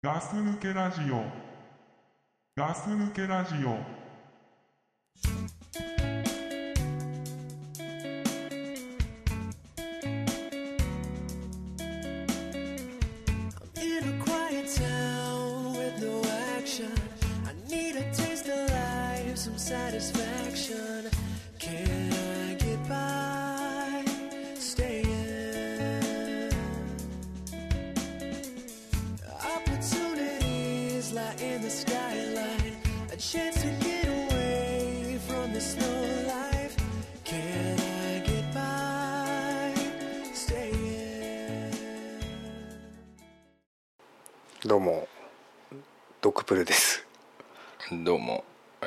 [0.00, 1.24] ガス抜けラジオ。
[2.56, 4.07] ガス抜けラジオ。
[44.68, 45.08] どうも
[46.20, 47.06] ドクプルです。
[48.04, 48.44] どうも、
[48.82, 48.86] え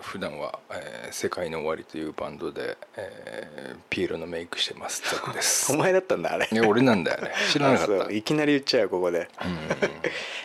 [0.00, 5.02] ー普段は、えー世界の終わり」というバンドで、えーピエロのメイクしてます。
[5.10, 5.72] ザクです。
[5.72, 6.46] お前だったんだあれ。
[6.52, 8.12] いや俺なんだよね知らなかっあたそう。
[8.12, 9.28] いきなり言っちゃうよここで。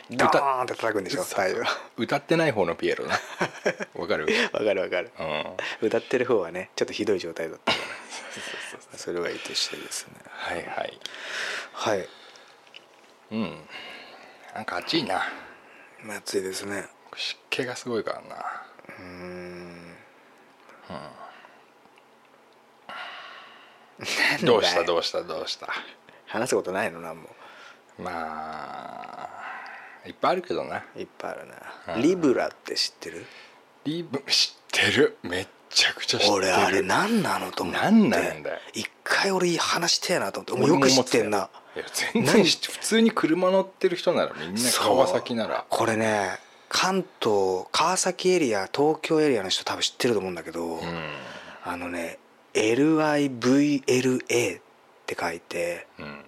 [0.09, 0.17] うん。
[0.17, 1.59] ドーンって叩くんでしょ最後。
[1.59, 1.65] わ
[1.97, 3.19] 歌ってない方のピエロな。
[3.95, 4.27] わかる？
[4.53, 5.11] かるわかる。
[5.19, 5.87] うん。
[5.87, 7.77] 歌ってる方はねちょっとひどい状態だったか
[8.93, 10.13] らそれはいいとしてですね。
[10.25, 10.99] はいはい。
[11.73, 12.07] はい。
[13.31, 13.67] うん
[14.55, 15.21] なんか暑いな。
[16.03, 16.85] まあ暑いですね。
[17.15, 18.35] 湿気がすごいからな。
[18.97, 19.95] うーん。
[24.45, 24.81] どうした？
[24.81, 25.23] うどうした？
[25.23, 25.67] どうした？
[26.27, 27.01] 話すことないの？
[27.01, 27.29] なんも。
[27.97, 28.11] ま
[29.25, 29.29] あ
[30.07, 30.85] いっぱいあるけどな。
[30.95, 31.95] いっぱいあるな。
[31.95, 32.01] うん。
[32.01, 33.25] リブラって知ってる？
[33.83, 35.17] リブ知ってる？
[35.23, 36.33] めっちゃくちゃ知ってる。
[36.33, 37.81] 俺あれ何なのと思って。
[37.81, 38.59] 何なんだよ。
[38.73, 40.73] 一回俺話してえなと思って。
[40.73, 40.79] よ。
[40.79, 41.49] く知ってんな。
[41.75, 45.65] いや全然普通に車乗ってる人ならみんな川崎なら。
[45.69, 50.81] これね関東川崎エリア東京エリアの人多分知ってると思うんだけど、うん。
[51.63, 52.17] あのね
[52.53, 54.61] LIVLA っ
[55.05, 56.23] て書いてうん、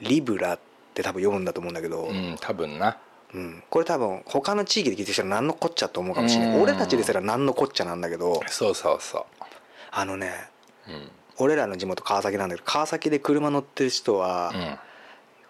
[0.00, 0.58] リブラっ
[0.94, 2.98] て多分読むんだと思うんだけど、うん、多分な
[3.34, 3.62] うん。
[3.70, 6.60] これ多分他の地域で聞いてる人は何のこっちゃと思うかもしれなうん。
[6.60, 9.26] い俺たちですら何のこっちゃなんだけどそうそうそ
[9.90, 10.32] あのね
[10.88, 11.10] ううん。
[11.38, 14.52] 俺らの地元川崎なんだけど川崎で車乗ってる人は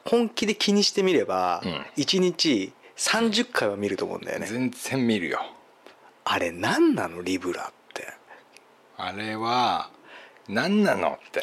[0.04, 1.72] 本気で気にしてみればうん。
[1.96, 4.48] 1日30回は見ると思うんだようん、ね。
[4.48, 5.40] 全然見るよ。
[6.24, 7.22] あれ何なの？
[7.22, 8.06] リブラって。
[8.96, 9.90] あれは
[10.48, 11.42] 何なのって。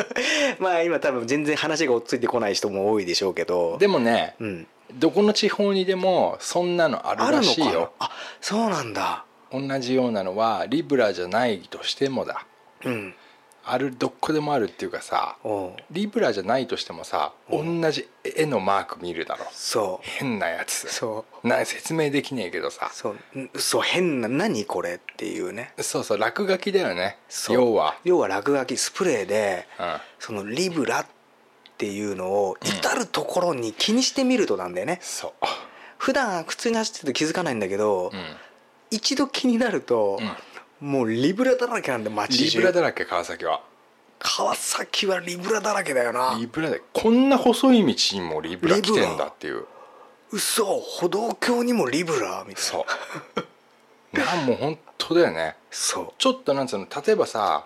[0.58, 3.76] まあ今多分全然話が追っついてこない人も多いでしょうけど。
[3.78, 7.92] でもねうん、どこの地方にでもそんなのあるらしいよ。
[7.98, 8.10] あ
[8.40, 9.24] そうなんだ。
[9.52, 12.46] 同じようなのはリブラじゃないとしてもだ。
[12.84, 13.14] うん。
[13.68, 15.36] あるどこでもあるっていうかさ
[15.90, 19.44] リブラじゃないとしてもさ同じ絵のマーク見るだろ。
[19.50, 20.08] そう。
[20.08, 20.88] 変なやつ。
[20.88, 21.48] そう。
[21.48, 22.90] な説明できねえけどさ。
[22.92, 23.38] そう。
[23.38, 25.72] んそう変な何これっていうね。
[25.80, 27.18] そうそう落書きだよね。
[27.50, 31.06] 要は、要は落書きスプレーでうん、そのリブラっ
[31.76, 35.32] ていうのを至る所に気にしてみるとなんだよね、そう。
[35.98, 38.36] 普段普通に走ってると気づかないんだけど、うん。
[38.90, 40.18] 一度気になると、
[40.80, 43.62] もうリブラだらけなんで街リ中ブラだらけ川崎は。
[44.18, 46.36] 川崎はリブラだらけだよな。
[46.38, 49.66] リブラでこんな細い道にもリブラ来てんだっていう。
[50.30, 52.68] 嘘歩道橋にもリブラみたいな。
[52.68, 52.86] そ
[54.12, 54.16] う。
[54.16, 55.56] なんもう本当だよね。
[55.70, 56.12] そう。
[56.18, 57.64] ちょっとなんつうの例えばさ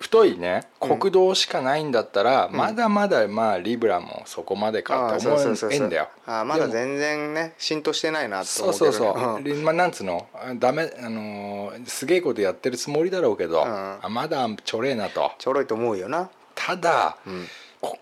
[0.00, 5.38] 太いね国道しかないんだったら、まだまだまあリブラもそこまでかって思
[5.70, 6.08] えんだよ。
[6.26, 9.44] あーまだ全然ね浸透してないなとそう思うけどそうそう、ん。
[9.44, 13.98] でまあ、なんつうのあダメあのーすげえことやってるつもりだろうけど、ん。
[14.02, 15.32] あまだちょれえなと。
[15.38, 16.30] ちょろいと思うよな。
[16.54, 17.46] ただ、ん。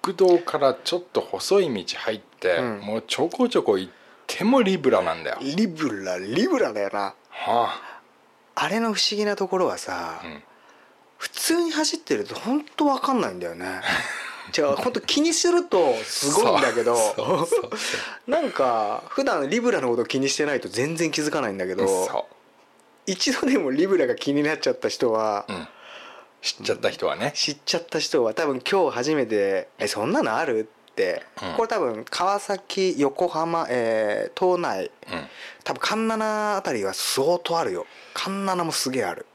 [0.03, 2.81] 国道からちょっと細い道入って、うん。
[2.81, 3.93] もうちょこちょこ行っ
[4.27, 7.15] てもリブラなんだよ、リブラリブラだよな。
[7.31, 7.81] は
[8.55, 8.69] あ。
[8.69, 10.43] れの不思議なところはさ、あうん、
[11.21, 13.83] 普通に走ってると本当わかんないんだよね。
[14.53, 16.97] じゃあ本当気にするとすごいんだけど
[18.27, 22.27] なんか普段リブラのこと気にしてないと全然気づかないんだけどそ
[23.07, 25.69] 一度でもリブラが気になっちゃった人は、う、うん、
[26.41, 31.55] 知っちゃった人はね、知っちゃった人は多分今日初めて「えそんなのある?」って、うん。
[31.55, 35.29] これ多分川崎横浜、えー島内うん。
[35.65, 37.87] 多分環七あたりは相当あるよ。
[38.15, 39.27] 環七もすげえある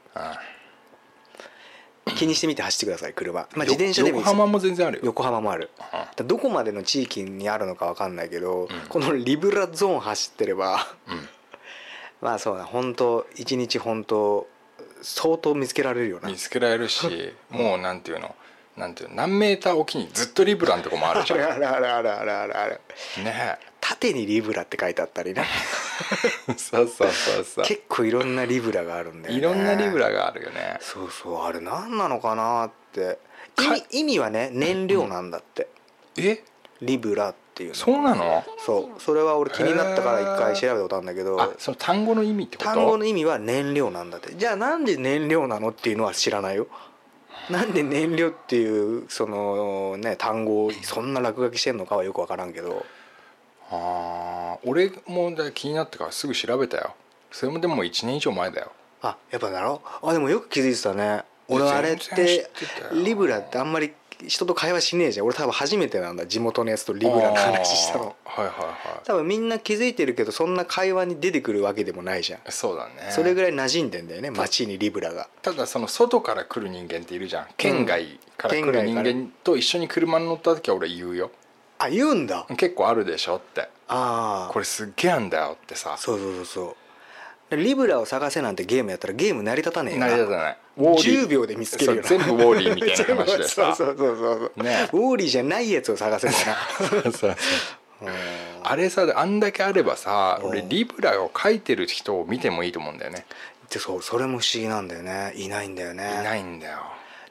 [2.14, 5.02] 気にしてみて走ってください車、まあ、自転車でもいい横浜も全然あるよ。
[5.06, 5.70] 横浜もある。
[5.76, 11.28] だからどこまでの地域にあるのか分かんないけど、このリブラゾーン走ってればうん。
[12.22, 12.64] まあそうだ。
[12.64, 14.46] 本当一日本当
[15.02, 16.28] 相当見つけられるよな。
[16.28, 18.34] 見つけられるし もうなんていうの？
[18.76, 19.16] なんていうの？
[19.16, 21.40] 何メーターおきにずっとリブラのとこもあるじゃん。
[21.40, 22.80] あるあるあるあるあるある
[23.24, 25.44] ね縦にリブラって書いてあったりねえ
[26.56, 27.64] そうそうそうそう。
[27.64, 29.40] 結構いろんなリブラがあるんだよね。
[29.40, 30.78] いろんなリブラがあるよね。
[30.80, 33.18] そうそうあれ何なのかなって。
[33.58, 35.68] 意か味意味はね燃料なんだって、
[36.16, 36.42] え？
[36.82, 37.74] リブラっっていうの。
[37.74, 38.44] そうなの？
[38.58, 39.00] そう。
[39.00, 41.40] それは俺気になったから一回調べたことあるんだけど。
[41.40, 42.68] あその単語の意味ってこと？
[42.68, 44.34] 単語の意味は燃料なんだって。
[44.34, 46.66] じゃあなんで燃料なのっていうのは知らないよ。
[47.48, 52.84] なんで燃料っていうそのね単語をそんな落書きしてんのかはよく分からんけど
[53.70, 56.94] あー俺も気になってからすぐ調べたよ。
[57.30, 58.72] それもでも1年以上前だよ。
[59.02, 59.82] あやっぱだろ？
[60.02, 61.22] あでもよく気づいてたね。
[61.48, 62.50] 俺あれって
[63.04, 63.92] リブラってあんまり
[64.26, 65.26] 人と会話しねえじゃん。
[65.26, 66.26] 俺多分初めてなんだ。
[66.26, 68.16] 地元のやつとリブラの話したの。
[68.24, 72.40] はいはいは多分みんな気づいてるけどそんな会話に出てくるわけでもないじゃん。
[72.40, 73.10] いそうだね。
[73.10, 75.28] それぐらい馴染んでんだよね街にリブラが。
[75.42, 77.46] ただその外から来る人間っているじゃん。
[77.56, 81.30] 県外から来る人間と一緒に車に乗った時は俺言うよ
[81.78, 82.46] あ言うんだ。
[82.56, 83.68] 結構あるでしょって。
[83.88, 84.52] ああ。
[84.52, 85.96] これすっげえあんだよってさ。
[85.98, 86.76] そうそうそうそ
[87.50, 87.56] う。
[87.56, 90.58] リブラを探せなんてゲームやったらゲーム成り立たねえよ成り立たない。
[90.78, 91.22] ウォーリー。
[91.24, 92.08] 10秒で見つけるよな。
[92.08, 96.56] 全部ウォーリーみたいな 話でさそうそうそうそうそう、ねウォーリーじゃないやつを探せんだな。
[96.90, 97.36] そうそう
[98.02, 98.04] う。
[98.06, 98.10] ん。
[98.64, 100.48] あれさあんだけあればさうん。
[100.50, 103.26] 俺リブラを書いてる人を見てもいいと思うんだよね。
[103.70, 105.32] でそうそれも不思議なんだよね。
[105.36, 106.18] いないんだよね。
[106.20, 106.78] いないんだよ。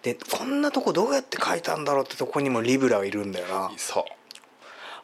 [0.01, 3.71] でこんなとこどうやって書いたんだろうってとこにもリブラがいるんだよな。
[3.75, 4.03] そう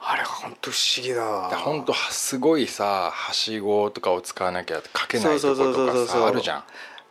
[0.04, 1.24] あれ本当不思議だ。
[1.58, 6.64] 本当すごいさはしごとかを使わなきゃ書けないとことかさあるじゃん。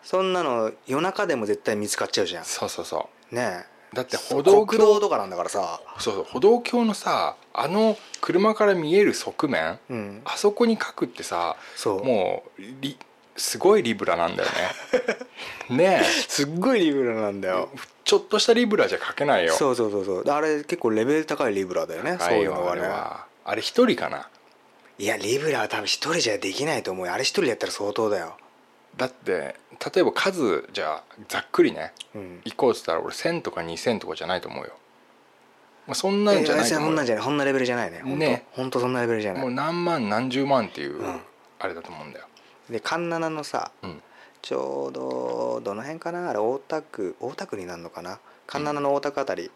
[0.03, 2.45] そんなの夜中でも絶対見つかっちゃうじゃん。
[2.45, 5.81] そうそうそねうだってえ歩道橋とかなんだからさ。
[5.99, 10.23] そうそう歩道橋のさあの車から見える側面うん。
[10.25, 12.05] あそこに書くってさそう。
[12.05, 12.99] もうリ
[13.41, 14.51] すごいリブラなんだよ
[15.71, 15.77] ね。
[15.77, 17.71] ねすっごいリブラなんだえよ。
[18.05, 19.55] ちょっとしたリブラじゃ書けないよ。
[19.55, 20.31] そうそうそうそう。
[20.31, 22.83] あれ結構レベル高いリブラだよねそう高いうのはね。
[22.83, 24.29] あれ一人かな。
[24.99, 27.15] いやリブラは多分一人じゃできないと思うよ。
[27.15, 28.37] あれ一人でやったら相当だよ。
[28.99, 29.57] だって
[29.95, 31.93] 例えば数じゃあざっくりね。
[32.15, 32.41] うん。
[32.45, 34.73] 行こうっつったら俺1000とか2000とかじゃないと思うよ、
[35.87, 36.87] まあ、そんなんじゃないと思うよ。
[36.89, 38.03] そんなんじゃないこんなレベルじゃないね。
[38.03, 39.43] ね本当そんなレベルじゃない。
[39.43, 41.21] もう何万何十万っていううん。
[41.61, 42.27] あれだと思うんだよ、
[42.71, 44.03] でカンナナのさうん、
[44.43, 46.31] ちょうどどの辺かな？
[46.31, 48.19] あれ大田区大田区になるのかな？
[48.47, 49.51] カンナナの大田区あたり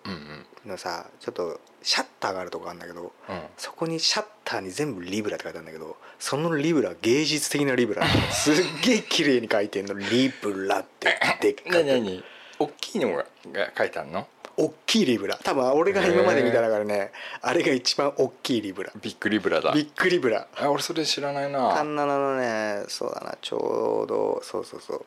[0.65, 3.11] のさちょっとシャッターがあるとこあるんだけどうん。
[3.57, 8.07] そこにシャッターに全部リブラって書いてあるんだけどそのリブラ芸術的なリブラ。
[8.33, 9.95] すっげえ綺麗に書いてんの。
[9.95, 11.73] リブラってでっかく。
[11.85, 12.25] 何何？
[12.59, 14.29] 大きいのがが書いてあるの？
[14.57, 15.39] 大きいリブラ。
[15.43, 17.13] 多分俺が今まで見た中でね
[17.43, 18.93] あれが一番大きいリブラ。
[19.01, 19.73] ビッグリブラだ。
[19.73, 20.47] ビッグリブラ。
[20.57, 21.75] あ俺それ知らないな。
[21.75, 23.37] カンナナのねそうだな。
[23.41, 25.05] ちょうどそうそうそう。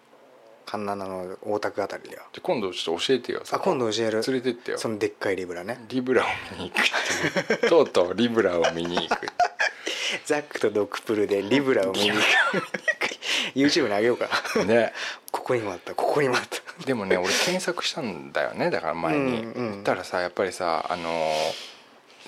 [0.66, 2.24] カンナナの大田区あたりだよ。
[2.34, 4.22] じゃ今度ちょっと教えてよあ今度教える。
[4.28, 4.78] 連れてってよ。
[4.78, 5.80] そのでっかいリブラね。
[5.88, 6.26] リブラを
[6.58, 9.28] 見に行くってとうとうリブラを見に行く。
[10.26, 12.22] ザックとドクプルでリブラを見に行く
[13.56, 14.28] YouTube にあげようか。
[14.66, 14.94] ね。
[15.32, 16.86] ここにもあったここにもあった。
[16.86, 18.70] でもね俺検索したんだよね。
[18.70, 21.34] だから前に、うんうん言ったらさやっぱりさあのー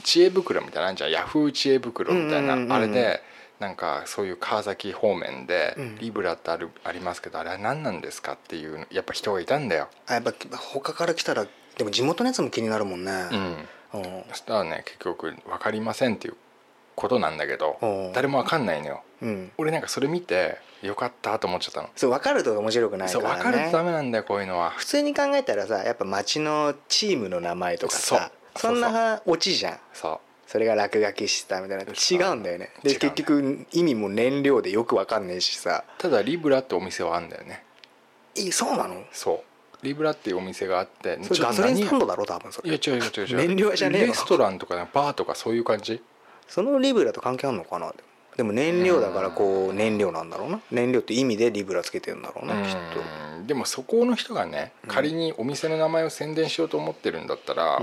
[0.04, 1.12] 知恵袋みたいなんじゃん。
[1.12, 2.74] ヤフー知恵袋みたいな、うんうんうんうん。
[2.74, 3.22] あれで
[3.60, 5.98] なんかそういう川崎方面でうん。
[5.98, 11.46] リブラってあるありますけどあれは何なんですかっていうやっぱ人がいたんだよ、あやっぱ他から来たら
[11.78, 13.12] でも地元のやつも気になるもんね。
[13.12, 14.24] うん、うん。
[14.30, 16.36] そしたらね結局分かりませんっていう
[16.96, 18.14] ことなんだけどうん。
[18.14, 19.04] 誰も分かんないのよ。
[19.22, 19.52] うん。
[19.58, 21.90] 俺なんかそれ見てよかったと思っちゃったの。
[21.96, 23.28] そう分かると面白くないからね。
[23.28, 24.72] そう分かるとダメなんだよこういうのは。
[24.72, 29.80] 普通に考えたらさやっぱ町のチームの名前とかさそんなオチじゃん。
[29.94, 31.84] そそれが落書きしたみたいな。
[31.84, 32.72] 違うんだよね。
[32.82, 35.84] で結局意味も燃料でよくわかんねえしさ。
[36.00, 37.64] うただリブラってお店はあるんだよね。
[38.36, 39.04] えそうなの？
[39.12, 39.44] そ
[39.82, 39.86] う。
[39.86, 42.70] リブラっていうお店があってそれガソリンスタンドだろ多分それ。
[42.70, 44.08] いや違う違う違う燃料じゃねえの？
[44.08, 46.02] レストランとかバーとかそういう感じ？
[46.48, 47.92] そのリブラと関係あるのかな？
[47.92, 48.09] でも
[48.44, 50.62] 燃料だからこう燃料なんだろうな。
[50.72, 52.78] 燃料って意味でリブラつけてるんだろうなきっ
[53.38, 57.82] うんでもそこの人がね仮にお店の名前を宣伝しようと思ってるんだったら、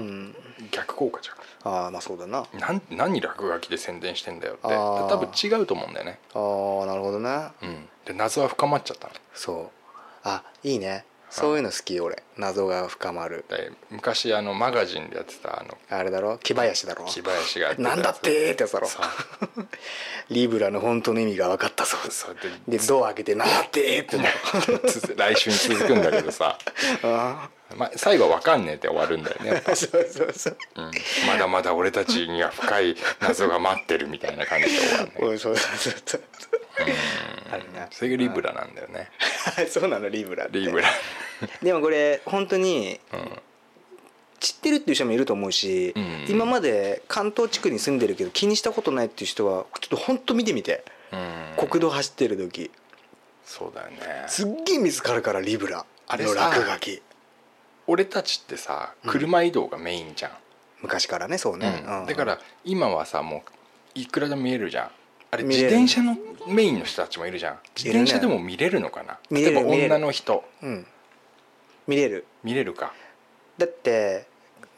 [0.70, 1.36] 逆効果じゃん。
[1.68, 2.46] ああまあそうだな。
[2.54, 6.20] なん何落書きで宣伝してんだよって多分違うと思うんだよね。
[6.34, 6.38] あ
[6.84, 7.48] あなるほどね。
[7.62, 7.88] うん。
[8.04, 9.14] で謎は深まっちゃったの。
[9.34, 9.88] そう。
[10.22, 12.22] あいいねそういうの好き俺。
[12.38, 13.44] 謎が深まる。
[13.48, 16.38] で昔あのマガジンでやってたあのあれだろ？
[16.38, 17.04] 木林だろ？
[17.06, 17.96] 木林がやってたやつ。
[17.96, 18.86] なんだってーってやつだろ？
[18.88, 19.02] そう。
[20.30, 22.04] リブラの本当の意味が分かったそう。
[22.04, 22.36] ですそう
[22.68, 24.24] ででドア開けて「なんだって!」ってな
[24.88, 26.58] つ来週に続くんだけどさ、
[27.04, 30.56] あまあ、最後は分かんねえって終わるんだよね そうそうそう。
[30.76, 30.90] うん。
[31.26, 36.22] まだまだ俺たちには深い謎が待ってるみたいな感じで終わるね そうそうそうそう。
[37.90, 39.10] それがリブラなんだよね。
[39.68, 40.88] そうなのリブラリブラ。
[41.62, 43.42] でもこれ本当にうん
[44.38, 46.26] 知ってるっていう人もいると思うし、うん。
[46.28, 51.68] 今まで関東地区に住んでるけど気にしたことないっていう人はちょっと本当見てみて、うん。
[51.68, 52.70] 国道走ってる時。
[53.44, 54.24] そうだよね。
[54.28, 57.02] すっげえ見つかるからリブラのあれさ落書き
[57.86, 60.30] 俺たちってさ車移動がメインじゃん、
[60.82, 62.00] 昔からねそうね、うん。
[62.00, 62.06] うん。
[62.06, 63.44] だから今はさも
[63.96, 64.90] ういくらでも見えるじゃん。
[65.30, 65.70] あれ見れる。
[65.70, 66.16] 自転車の
[66.52, 67.58] メインの人たちもいるじゃん。
[67.76, 69.18] 自転車でも見れるのかな？
[69.30, 70.86] 見例えば見れる女の人うん。
[71.86, 72.26] 見れる。
[72.44, 72.92] 見れるか。
[73.58, 74.26] だって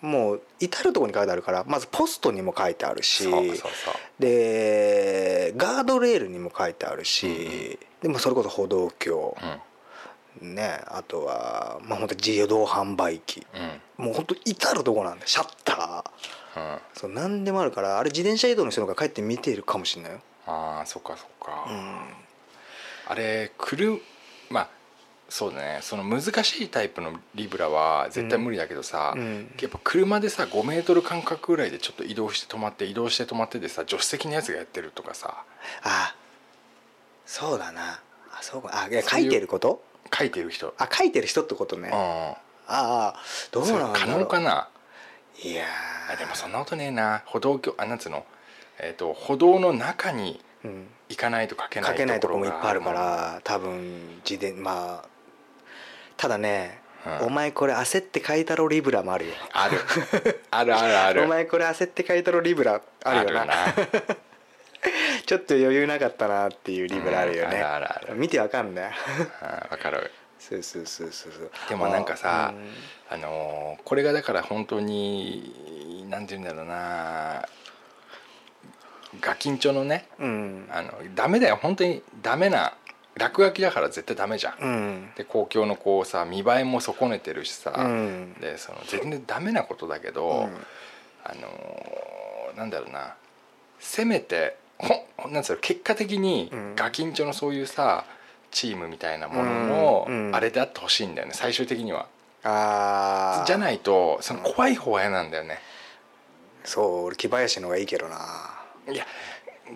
[0.00, 3.94] もう至る所に書いてあるからまずポストにも書いてあるしそうそうそう。
[4.20, 9.36] でガードレールにも書いてあるし、でもそれこそ歩道橋、
[10.40, 13.46] ねあとはまあ本当自動販売機。
[13.54, 13.62] うん。
[13.62, 16.60] うんもう本当至る所なんでシャッター。
[16.60, 16.78] うん。
[16.94, 21.98] そう何でもあるからあれ自転車移動の人の方が帰って見ているかもしれないよ、ああそっかそっか、うん、
[23.08, 24.00] あれくる
[24.50, 24.68] まあ
[25.28, 25.80] そうだね。
[25.82, 29.52] その難しいタイプのリブラは絶対無理だけどさ、うん。
[29.60, 35.42] やっぱ車でさ5メートル間隔ぐらいでちょっと移動して止まって移動して止まってでさ助手席のやつがやってるとかさ。
[35.82, 36.14] あ
[37.26, 38.00] そうだな。
[38.30, 38.84] あそうか。
[38.84, 39.82] あいや書いてること？
[40.16, 40.74] 書いてる人。
[40.78, 41.94] あ書いてる人ってことね、うん。
[41.94, 42.36] あ
[42.68, 43.14] あ
[43.50, 44.18] どうなんだろう。
[44.20, 44.68] 能かな？
[45.42, 45.64] いや
[46.12, 47.22] あでもそんなことねえな。
[47.26, 48.24] 歩道橋あなんつうの？
[48.78, 55.08] えっ、と歩道の中にー、うん、行かないと書けない書けないところがもいっぱいあるから多分自伝まあ
[56.16, 57.26] ただね、うん。
[57.26, 59.78] お前これ焦って書いたろリブラもあるよある
[60.50, 63.46] あるあるあるお前これ焦って書いたろリブラあるよな
[65.28, 68.14] ちょっと余裕なかったなっていうリブラあるよね、うんあるある。
[68.16, 68.90] 見てわかんない。
[69.42, 70.10] うんわかる。
[70.38, 71.50] そうそうそうそうそう。
[71.68, 73.14] でもなんかさうん。
[73.14, 77.46] あのーこれがだから本当になんて言うんだろうな。
[79.20, 80.66] ガキンチョのねうん。
[80.72, 81.58] あのダメだよ。
[81.60, 82.72] 本当にダメな
[83.16, 85.10] 落書きだから絶対ダメじゃん、うん。
[85.14, 88.34] で公共のこうさ見栄えも損ねてるしさ、うん。
[88.40, 90.56] でその全然ダメなことだけど、うん。
[91.22, 93.14] あのーなんだろうな。
[93.78, 96.74] せめてほなんつうの結果的にうん。
[96.76, 98.04] ガキンチョのそういうさ
[98.50, 102.06] チームみたいなもののあれであってほしいんだよね最終的には。
[102.44, 105.58] ああじゃないとその怖い方は嫌なんだよね。
[106.64, 108.18] そう俺木林の方がいいけどな。
[108.90, 109.04] いや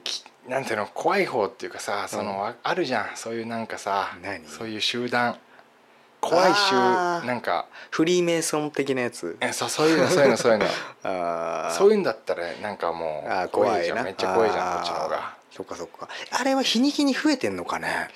[0.05, 3.17] きなんていうの怖い方っていうかさその、ああるじゃん。
[3.17, 4.47] そういうなんかさ何？
[4.47, 5.37] そういう集団
[6.23, 6.75] 怖い集
[7.27, 9.37] なんかフリーメイソン的なやつ。
[9.41, 10.67] えそうそういうのそういうのそういうの。
[11.03, 11.75] あー。
[11.77, 14.05] そういうんだったらなんかもう怖いじゃん。
[14.05, 15.35] めっちゃ怖いじゃんこっちの方が。
[15.51, 16.09] そっかそっか。
[16.31, 18.09] あれは日に日に増えてんのかね？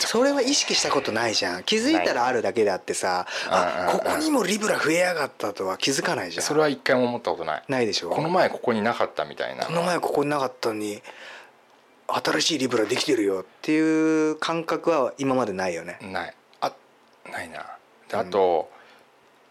[0.00, 1.62] それは意識したことないじゃん。
[1.62, 6.42] 気づいたらあるだけであってさあここにもリブラ増えやがったとは気づかないじゃん。
[6.42, 7.62] それは一回も思ったことない。
[7.68, 8.08] ないでしょ？
[8.08, 9.66] この前ここになかったみたいな。
[9.66, 11.02] この前ここになかったのに
[12.14, 15.98] 新しいリブラできてるよっていう感覚は今までないよね。
[16.02, 16.34] ない。
[16.60, 16.72] あ
[17.30, 17.66] ないな。
[18.08, 18.70] であと、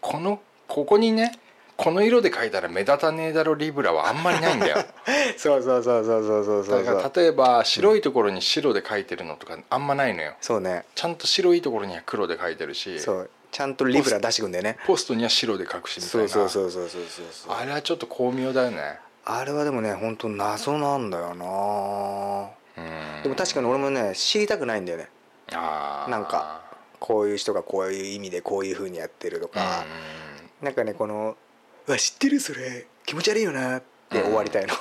[0.00, 1.38] このここにね
[1.80, 4.84] この色で描いたら目立たねえだろリブラはあんまりないんだよ。
[5.38, 6.84] そうそうそうそうそうそうそう。
[6.84, 10.34] だから例えば白いところに白で描いてるのとかあんまないのよ。
[10.42, 10.84] そうね。
[10.94, 13.00] ちゃんと白いところには黒で描いてるし。
[13.00, 13.30] そう。
[13.50, 14.76] ちゃんとリブラ出してくんだよね。
[14.86, 16.28] ポストには白で描くしみたいな。
[16.28, 17.56] そうそうそうそうそうそうそう。
[17.56, 22.82] あれはちょっと巧妙だよねあれはでもね本当謎なんだよな。
[22.82, 22.86] う
[23.20, 23.22] ん。
[23.22, 25.08] でも確かに俺もね知りたくないんだよね。
[25.52, 26.62] なんか
[26.98, 29.84] こういう人がこういう意味でこういうふうにやってるとか、
[30.62, 31.36] なんかねこの
[31.88, 34.74] 「うわ知ってるそれ気持ち悪いよな」って終わりたいの、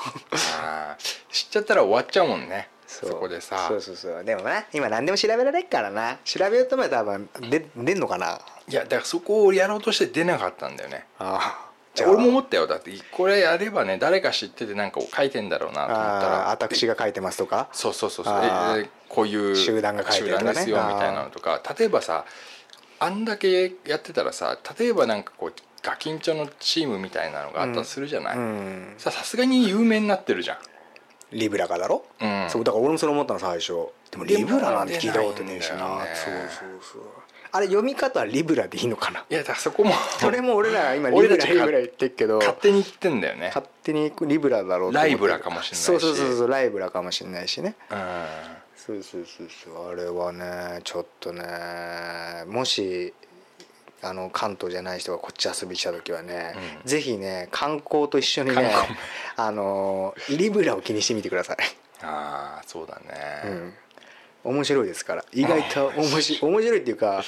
[1.31, 2.69] 知っちゃったら終わっちゃうもんね。
[2.85, 3.67] そこでさ。
[3.67, 4.23] そうそうそう。
[4.23, 6.17] でもな今何でも調べられっからな。
[6.23, 8.39] 調べようと思えば多分で出んのかな。
[8.67, 11.05] いやだからそこをやろうとして出なかったんだよね。
[11.19, 11.68] ああ
[12.05, 12.67] 俺も思ったよ。
[12.67, 16.47] だってこれやればね誰か知っててなんか書いてんだろうなと思ったあら。
[16.47, 17.69] あ私が書いてますとか？
[17.71, 18.89] そうそうそうそう。
[19.07, 20.53] こういう集団が書いてるとかね。
[20.53, 21.61] 集団ですよみたいなのとか。
[21.77, 22.25] 例えばさ
[22.99, 28.93] あんだけやってたらさ例えばなんかこうガキンチョのチームみたいなのがあったとするじゃない、うん。
[28.97, 30.57] ささすがに有名になってるじゃん。
[31.31, 32.45] リブラがだろ、うん。
[32.49, 33.73] そうだから俺もそれ思ったの最初。
[34.11, 35.75] でもリブラなんて聞いたことねえしな。
[35.75, 35.81] ね。
[36.15, 37.03] そうそうそう
[37.51, 39.25] あれ読み方はリブラでいいのかな？
[39.29, 39.91] いやだからそこも。
[40.19, 42.37] それも俺らが今リブラリブラ言ってるけど。
[42.37, 43.47] 勝手に言ってんだよね。
[43.47, 47.75] 勝手にリブラだろうライブラかもしんないしそうそうそうそうライブラかもしれないしね。
[47.89, 47.99] うん
[48.75, 49.91] そうそうそうそう。
[49.91, 51.43] あれはねちょっとね
[52.47, 53.13] もし
[54.01, 56.89] あの関東じゃない人がこっち遊びに来た時はね、うん。
[56.89, 58.71] ぜひね観光と一緒にね
[59.35, 61.57] あのリブラを気にしてみてください、
[62.01, 63.03] ああそうだね、
[63.45, 63.73] うん、
[64.43, 65.25] 面白いですから。
[65.33, 67.23] 意外と面白い面白いっていうか、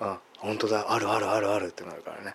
[0.00, 0.92] あ本当だ。
[0.92, 2.34] あるあるあるあるってなるからね。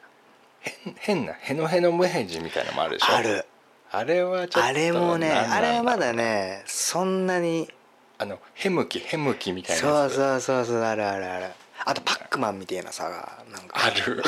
[0.62, 3.16] 変変なヘノヘノムヘジみたいなのもあるでしょ？
[3.16, 3.46] ある。
[3.92, 7.70] あれはちょっとあれもねあれはまだねそんなに
[8.18, 11.46] あのヘムキヘムキみたいなそうそうそうそうあるあるある。
[11.86, 13.04] あとパックマンみたいなさ
[13.52, 13.76] なんか。
[13.86, 14.24] ある。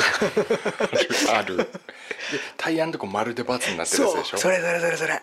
[1.32, 1.56] あるある。
[1.64, 1.66] で
[2.56, 4.36] タイヤのとこまるでバツになってるやつでしょ？
[4.36, 5.22] それそれそれそれ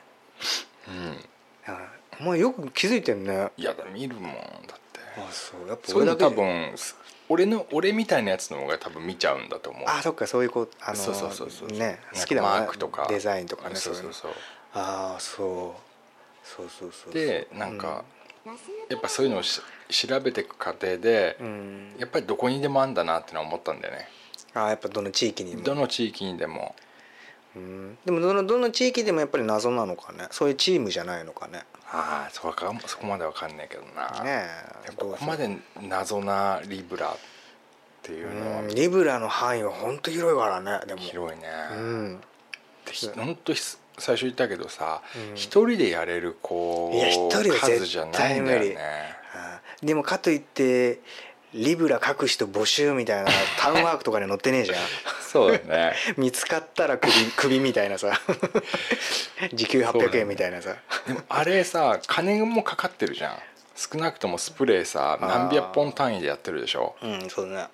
[0.87, 1.25] うんうん
[2.19, 3.49] お前よく気づいてんね。
[3.57, 4.35] いやだ見るもんだっ
[4.91, 4.99] て。
[5.17, 5.67] あそう。
[5.67, 6.75] やっぱ俺だけ分
[7.29, 9.83] 俺の俺みたいなやつの方が多分見ちゃうんだと思う。
[9.87, 12.59] あそっかそういうことあのそうそうそうそうね好きだもんね。
[12.59, 13.07] マークとか。
[13.09, 14.31] デザインとかねそうそうそう。
[14.73, 15.93] ああそう。
[16.43, 18.03] そうそうそうでなんか、
[18.89, 21.95] やっぱそういうのをし調べていく過程で、うん。
[21.97, 24.09] やっぱりどこにでもあんだなってのは思ったんだよね。
[24.53, 25.63] ああやっぱどの地域にも。
[25.63, 26.75] どの地域にでも。
[27.55, 27.97] うん。
[28.03, 30.27] でもどのどの地域でもやっぱり謎なのかね。
[30.31, 31.63] そういうチームじゃないのかね
[31.95, 34.47] ああそこかそこまでわかんないけどな、ね
[34.87, 37.17] えここまで謎なリブラっ
[38.01, 38.61] ていうのは。
[38.61, 41.01] うんリブラの範囲は本当広いからねでも。
[41.01, 42.21] 広いね、うん。
[42.85, 43.61] でひほんとひ
[43.99, 45.35] 最初言ったけどさうん。
[45.35, 49.23] 一、人でやれるこういや一人は数じゃないんだよ絶ね
[49.83, 50.99] でもかといって
[51.53, 54.77] リブラ書く人募集みたいなタウンワークとかに載ってねえじゃん
[55.33, 55.93] そうだね。
[56.15, 58.11] 見つかったら首 首みたいなさ。
[59.51, 60.75] 時給800円みたいなさ、
[61.07, 63.39] でもあれさ金もかかってるじゃん。
[63.75, 66.95] 少なくともスプレーさ何百本単位でやってるでしょ。
[67.01, 67.67] うんそうだね。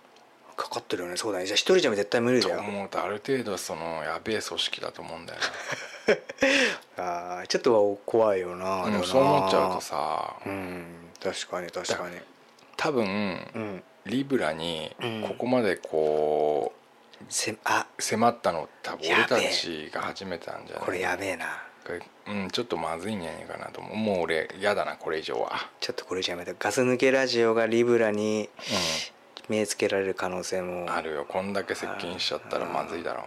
[0.55, 1.17] かかってるよね。
[1.17, 1.45] そうだね。
[1.45, 2.61] じゃあ一人じゃ絶対無理とだよ。
[2.61, 5.39] 思うとある程度そのやべえ組織だと思うんだよ
[6.97, 9.03] あーちょっと怖いよな、な、でもな。
[9.03, 10.35] そう思っちゃうとさ。
[10.45, 10.85] うん
[11.21, 12.17] 確かに確かに。
[12.77, 13.83] 多分うん。
[14.05, 15.21] リブラにうん。
[15.27, 16.73] ここまでこ
[17.27, 20.85] せあう迫ったの多分俺たちが初めてなんじゃない？
[20.85, 21.45] これやべえな。
[22.27, 23.95] うんちょっとまずいんじゃないかなと思う。
[23.97, 25.51] もう俺嫌だなこれ以上は。
[25.79, 28.49] ちょっとこれじゃやめたガス抜けラジオがリブラに
[29.49, 30.85] う目つけられる可能性も。
[30.85, 31.25] んあるよ。
[31.27, 33.25] こんだけ接近しちゃったらまずいだろ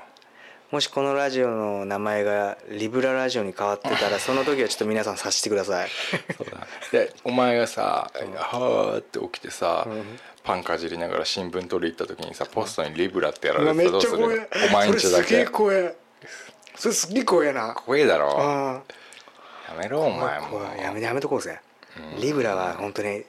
[0.73, 5.91] もしこのラジオの名前がリブララジオに変わってたら その時はちょっと皆さん察してください。
[6.39, 10.19] そうだでお前がさ「はーって起きてさ、うん。
[10.43, 15.95] パンかじりながら新聞取り行った時にさポストに「リブラ」ってやられてたらお前んちだそれすげえけ怖え
[16.75, 17.75] それすげえ怖えな。
[17.75, 18.35] 怖えだろ。
[18.41, 18.83] あ
[19.69, 20.63] やめろお前も。
[20.81, 21.61] やめやめとこうぜ。
[22.19, 23.27] リブラは本当に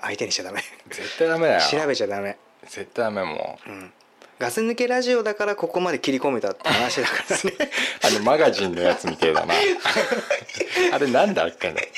[0.00, 0.64] 相手にしちゃダメ。
[0.88, 1.60] 絶対ダメだよ。
[1.70, 2.38] 調べちゃダメ。
[2.66, 3.70] 絶対ダメもう。
[3.70, 3.92] うん
[4.38, 7.70] ガス抜けラジオだからここまで切り込めたって話だからね。
[8.06, 9.54] あのマガジンのやつみてえだな。
[10.92, 11.88] あれなんだっけね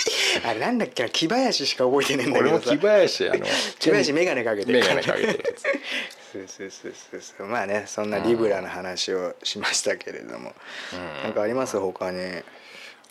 [0.44, 1.08] あれなんだっけな？
[1.10, 3.44] 木林しか覚えてねえんだけ俺も木林あの
[3.78, 5.62] 木林眼鏡かけて眼鏡かけてるやつ。
[6.32, 7.46] そうそうそうそうそう。
[7.46, 10.54] まあねそんなリブラの話をしましたけれども、
[10.92, 11.22] うん。
[11.24, 11.78] なんかあります？
[11.78, 12.42] 他に。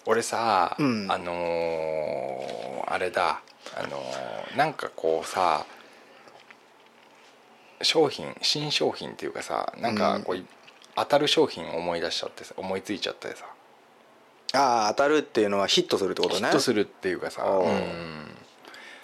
[0.05, 1.05] 俺さ、うん。
[1.11, 3.41] あのーあれだ。
[3.75, 5.65] あのーなんかこうさ
[7.81, 10.43] 商品新商品っていうかさなんかこう、
[10.95, 13.45] 当たる商品を思い出しちゃってさ思いついちゃってさ。
[14.53, 16.41] ああ当たるっていうのはヒットするってことね。
[16.41, 18.25] ヒットするっていうかさ、おううん。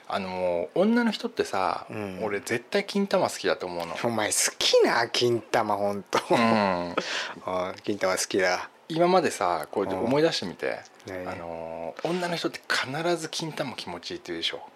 [0.08, 2.24] あのー女の人ってさ、うん。
[2.24, 6.96] 俺絶対金玉好きだと思うの、お前好きな金玉ほんと、うん、
[7.84, 8.70] 金玉好きだ。
[8.88, 10.00] 今までさこううん。
[10.04, 11.28] 思い出してみて、何？
[11.28, 14.68] あのー女の人って必ず金玉気持ちいいって言うでしょ。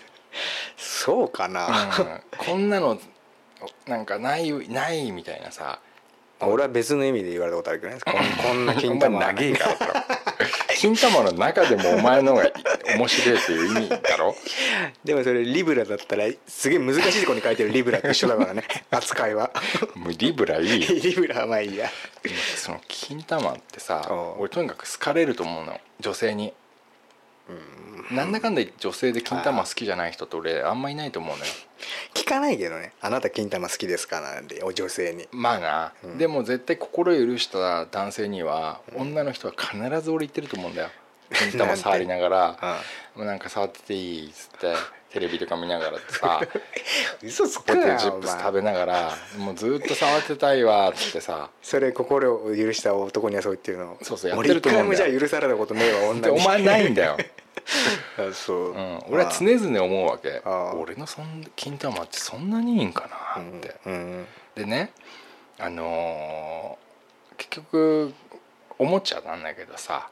[0.76, 1.66] そうかな、
[1.98, 2.22] うん。
[2.38, 2.98] こんなの
[3.86, 5.80] なんかないないみたいなさ。
[6.40, 7.98] 俺は別の意味で言われたことあるけどね。
[8.04, 10.06] こんこんな金玉長えから
[10.76, 12.50] 金玉の中でもお前の方が
[12.96, 14.36] 面白いっていう意味だろ？
[15.04, 18.62] でもそれリブラだったらすげえ難しいところに書いてるリブラと一緒だからね。
[18.92, 19.50] 扱いは。
[19.96, 20.94] もうリブラいいよ。
[21.02, 21.90] リブラはまあいいや。
[22.56, 24.06] その金玉ってさ
[24.38, 25.80] 俺とにかく好かれると思うの。
[25.98, 26.52] 女性に。
[28.12, 31.50] なんだかんだ女性で金玉好きじゃない人って俺あんまいないと思うのよ
[32.14, 32.92] 聞かないけどね。
[33.00, 34.20] あなた金玉好きですか？
[34.20, 35.28] なんでお女性に。
[35.32, 36.18] まあな、うん。
[36.18, 40.90] でも絶対心許した男性には女の人は必ず俺言ってると思うんだよ。
[41.32, 42.80] 金玉触りながら
[43.14, 44.74] 「もうなんか触ってていい」っつって
[45.12, 46.40] テレビとか見ながらってさ。
[47.22, 51.50] 嘘つくなよトチップス食べながらもうずっと触ってたいわっつってさ。
[51.62, 53.98] それ心を許した男にはそう言ってるの。
[54.02, 54.94] そうそうやって俺ると思うんだよ。
[54.94, 56.20] 一回もじゃあ許されたことねえわ女に。
[56.22, 57.22] でお前ないんだよ、あ
[58.32, 60.40] そう、うん、俺は常々思うわけ。
[60.76, 64.26] 俺のそん金玉ってそんなにいいんかなって、うんうん。
[64.54, 64.92] でね
[65.58, 66.88] あのー
[67.36, 68.12] 結局
[68.80, 70.10] おもちゃなんだけどさ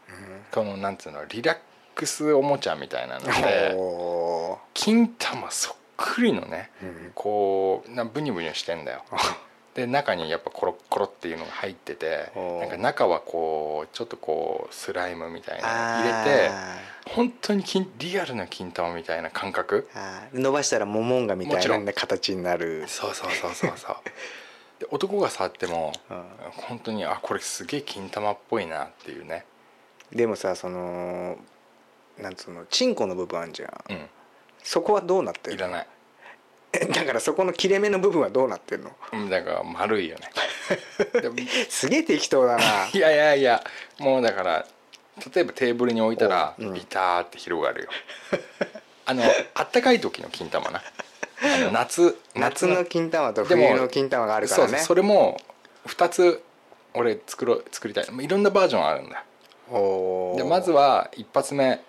[0.52, 1.58] このなんつうのリラッ
[1.94, 7.12] クスおもちゃみたいなのでお金玉そっくりのねうん。
[7.14, 9.02] こうなブニブニしてんだよ
[9.76, 19.86] で中にやっぱコロッコロっていうのが入っててなんか中はこうちょっとこうスライムみたいな入れてー本当に金リアルな金玉みたいな感覚。
[20.32, 22.84] 伸ばしたらモモンガみたいな形になる。
[22.88, 23.96] そうそうそうそうそう。
[24.80, 26.24] で男が触ってもうん。
[26.52, 29.44] 本当にあこれすげえ金玉っぽいなっていうね。
[30.10, 31.36] でもさその
[32.16, 33.92] なんつうのチンコの部分あるじゃん。
[33.92, 34.08] うん。
[34.62, 35.86] そこはどうなってるいらない
[36.92, 38.90] だからそこの切れ目の部分はどうなってんの？
[39.12, 40.30] うんだから丸いよね。
[41.68, 42.62] すげえ適当だな。
[42.92, 43.64] いやいやいや
[43.98, 44.66] もうだから
[45.34, 47.88] 例えばテーブルに置いたらビターって広がるよ。
[49.06, 49.22] あの
[49.54, 50.82] あったかい時の金玉な。
[51.42, 52.84] あの夏夏の。
[52.84, 54.78] 金玉とでも冬の金玉があるからね。
[54.78, 55.40] それも
[55.86, 56.42] 2つ
[56.94, 58.04] 俺作ろう作りたい。
[58.04, 59.22] いろんなバージョンあるんだ。
[60.36, 61.80] でまずは一発目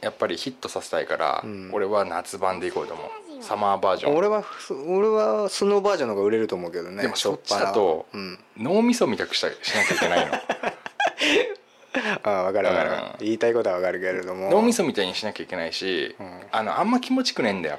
[0.00, 1.70] やっぱりヒットさせたいから、うん。
[1.72, 4.16] 俺は夏版でいこうと思うサマーバージョン。
[4.16, 4.44] 俺は
[4.86, 8.38] 俺はスノーバージョンの方が売れると思うけどねでもそっちしょぱなだとうん。
[8.56, 10.32] 脳みそみたくしたしなきゃいけないの。
[12.24, 13.12] ああ分かる分かる、うん。
[13.20, 14.50] 言いたいことは分かるけれども。
[14.50, 16.40] 脳みそみたいにしなきゃいけないし、うん。
[16.50, 17.78] あのあんま気持ちくねえんだよ。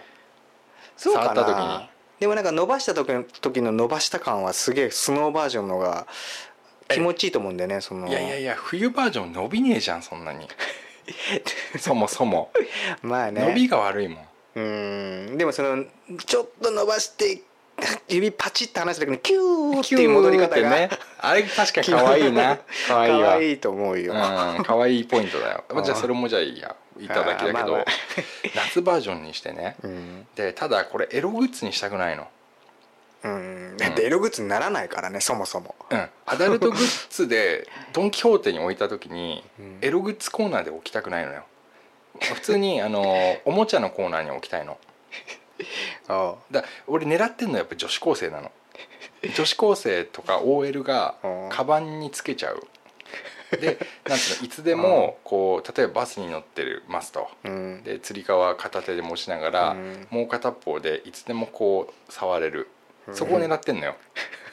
[0.98, 1.26] そうかな。
[1.28, 1.90] 触った時に。
[2.20, 6.08] でもなんか伸ばした時の時の伸ばした感はすげえスノーバージョンの方が
[6.88, 8.08] 気持ちいいと思うんだよねその。
[8.08, 10.48] いやいやいや冬バージョン伸びねえじゃんそんなに。
[11.80, 12.52] そもそも、
[13.02, 13.42] まあね。
[13.46, 15.38] 伸びが悪いもんうん。
[15.38, 15.86] でもその
[16.26, 17.42] ちょっと伸ばして
[18.08, 20.90] 指パチッと離した時にキューっていう戻り方がね。
[21.20, 22.60] あれ確かに可愛いな。
[22.88, 23.14] 可愛い。
[23.14, 24.16] わ可愛いと思うよ、う
[24.60, 24.64] ん。
[24.64, 25.64] 可愛いポイントだよ。
[25.70, 26.76] うんじゃあそれもじゃあいいや。
[27.00, 27.86] いただきだけど、まあまあ。
[28.56, 29.76] 夏バージョンにしてね。
[29.84, 30.28] うん。
[30.36, 32.28] でただこれエログッズにしたくないの。
[33.24, 35.76] うん、だってエログッズにならないからねそもそも。
[35.90, 36.10] うん。
[36.26, 39.78] アダルトグッズでドン・キホーテに置いた時にうん。
[39.82, 41.44] エログッズコーナーで置きたくないのよ
[42.34, 43.04] 普通にあの
[43.46, 44.78] おもちゃのコーナーに置きたいの。
[46.08, 48.52] あだ俺狙ってんのはやっぱ女子高生なの。
[49.36, 52.68] 女子高生とか OL がうんカバンにつけちゃう。
[53.60, 57.84] でなんつうのいつでもこう例えばバスに乗ってるますとあうん。
[57.84, 60.08] でつり革片手で持ちながら、うん。
[60.10, 62.70] もう片方でいつでもこう触れる。
[63.12, 63.96] そこを狙ってんのよ、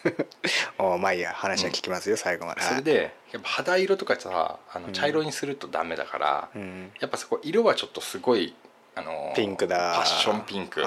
[0.79, 2.63] おまあいいや話は聞きますよ、最後まで。
[2.63, 4.93] それでやっぱ肌色とかさあのうん。
[4.93, 6.93] 茶色にするとダメだから、うん。
[7.01, 8.55] やっぱそこ色はちょっとすごい
[8.95, 9.95] あのピンクだ。
[9.97, 10.81] パッションピンク。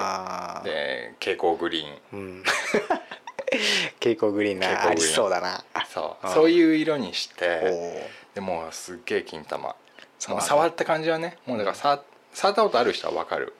[0.64, 1.98] で蛍光グリーン。
[2.12, 2.42] うん。
[4.00, 5.64] 蛍光グリーンなありそうだな。
[5.92, 6.28] そう。
[6.28, 8.34] そういう色にしおてー。
[8.34, 9.74] でもうすっげえ金玉。
[10.18, 13.52] 触った感じはねもうだからさ触ったことある人は分かる、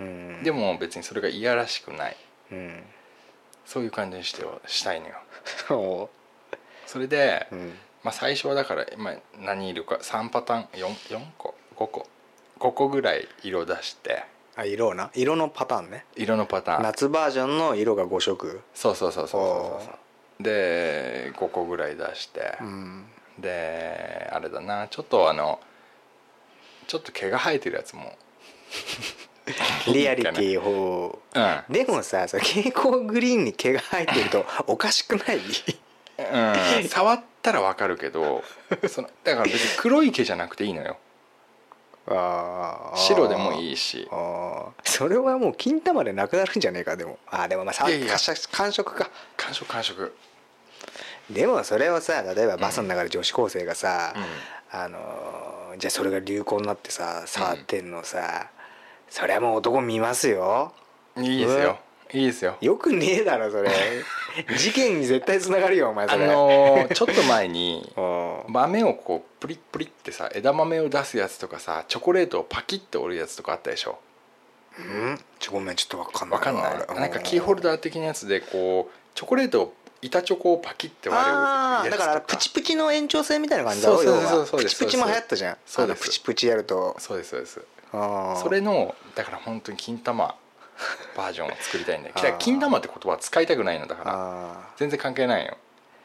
[0.00, 0.42] うん。
[0.42, 2.16] でも別にそれがいやらしくない。
[2.52, 2.84] うん
[3.70, 5.14] そういう感じにしてしたいのよ。
[5.70, 6.10] お
[6.86, 7.78] それで、ーうん。
[8.02, 10.86] まあ、最初はだから今何いるか3パターン 4,
[11.18, 12.06] 4個5個
[12.58, 14.24] 5個ぐらい色出して。
[14.56, 15.12] あ色な。
[15.14, 16.04] 色のパターンね。
[16.16, 16.82] 色のパターン。
[16.82, 18.60] 夏バージョンの色が5色。
[18.74, 19.90] そうそうそうそうそうそ
[20.40, 20.42] う。
[20.42, 23.06] で5個ぐらい出して、うん。
[23.38, 24.88] であれだな。
[24.88, 25.60] ちょっとあの
[26.88, 28.18] ちょっと毛が生えてるやつも
[29.92, 31.62] リアリティをうん。
[31.68, 35.40] でもさ蛍光グリーンに毛が生えてるとおかしくない？
[36.18, 38.44] うん、触ったらわかるけど
[38.88, 40.98] そのだから別に黒い毛じゃなくていいのよ。
[42.08, 42.96] あー。
[42.98, 44.08] 白でもいいし。
[44.84, 47.18] それはもう金玉でなくなるんじゃねえかでも。
[47.26, 50.14] あーでもまあ感触感触か感触感触
[51.30, 58.48] でもそれをさ例えばバスの中で女子高生がさ、うあのーじゃあそれが流行になってさ触ってんのさ、
[59.10, 60.72] それはもう男見ますよ。
[61.16, 61.78] んいいですよ。
[62.12, 62.56] いいですよ。
[62.60, 63.70] よくねえだろそれ。
[64.56, 68.42] 事件に絶対つながるよお前あそれ、のーちょっと前に うん。
[68.52, 73.98] 豆をこうプリップリってさ枝豆を出すやつとかさチョコレートをパキッて折るやつとかあったでしょ。
[74.78, 75.20] うん？
[75.40, 77.00] ちょごめんちょっとわかんないわかんない。
[77.00, 82.06] なんかキーホルダー的なやつでこうチョコレートを板チョコをパキッて割るやつとか。
[82.06, 84.74] からプチプチの延長線みたいな感じだろそうそうそうそうです。
[84.76, 85.56] プチプチも流行ったじゃん。
[85.66, 86.02] そうです。
[86.02, 86.96] プチプチやると。
[86.98, 87.60] そうですそうです
[87.92, 90.34] それのだから本当に金玉
[91.16, 92.14] バージョンを作りたいんだよ。
[92.16, 92.22] あー。
[92.22, 94.12] だから金玉って言葉使いたくないのだから。
[94.14, 95.56] あ全然関係ないよ。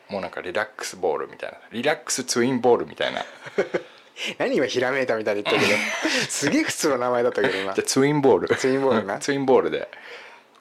[0.09, 1.57] もうなんかリラックスボールみたいな。
[1.71, 3.21] リラックスツインボールみたいな。
[3.21, 3.81] ー
[4.39, 5.77] 何今ひらめいたみたいに言ったけど。
[6.29, 7.73] すげえ普通の名前だったけど今。
[7.73, 8.55] じゃあツインボール。
[8.55, 9.19] ツインボールな。
[9.19, 9.89] ツインボールで。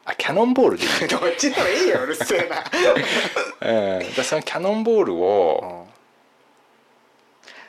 [0.06, 1.08] あキャノンボールでいい？
[1.08, 2.62] どっちでもいいようるせえな。
[3.96, 5.86] うん、でそのキャノンボールを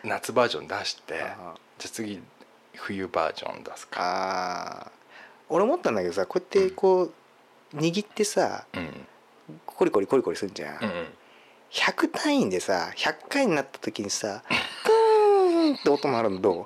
[0.04, 2.22] 夏バージョン出してじゃああ次
[2.76, 3.98] 冬バージョン出すか。
[4.02, 4.90] あー。
[5.50, 9.08] 俺思ったんだけどさこうやってこう握ってさうん
[9.66, 10.84] コリコリコリコリするんじゃん、うん。
[10.84, 11.08] うん
[11.72, 14.44] 100単位でさ100回になった時にさ
[14.86, 16.66] クーンって音鳴るのどう？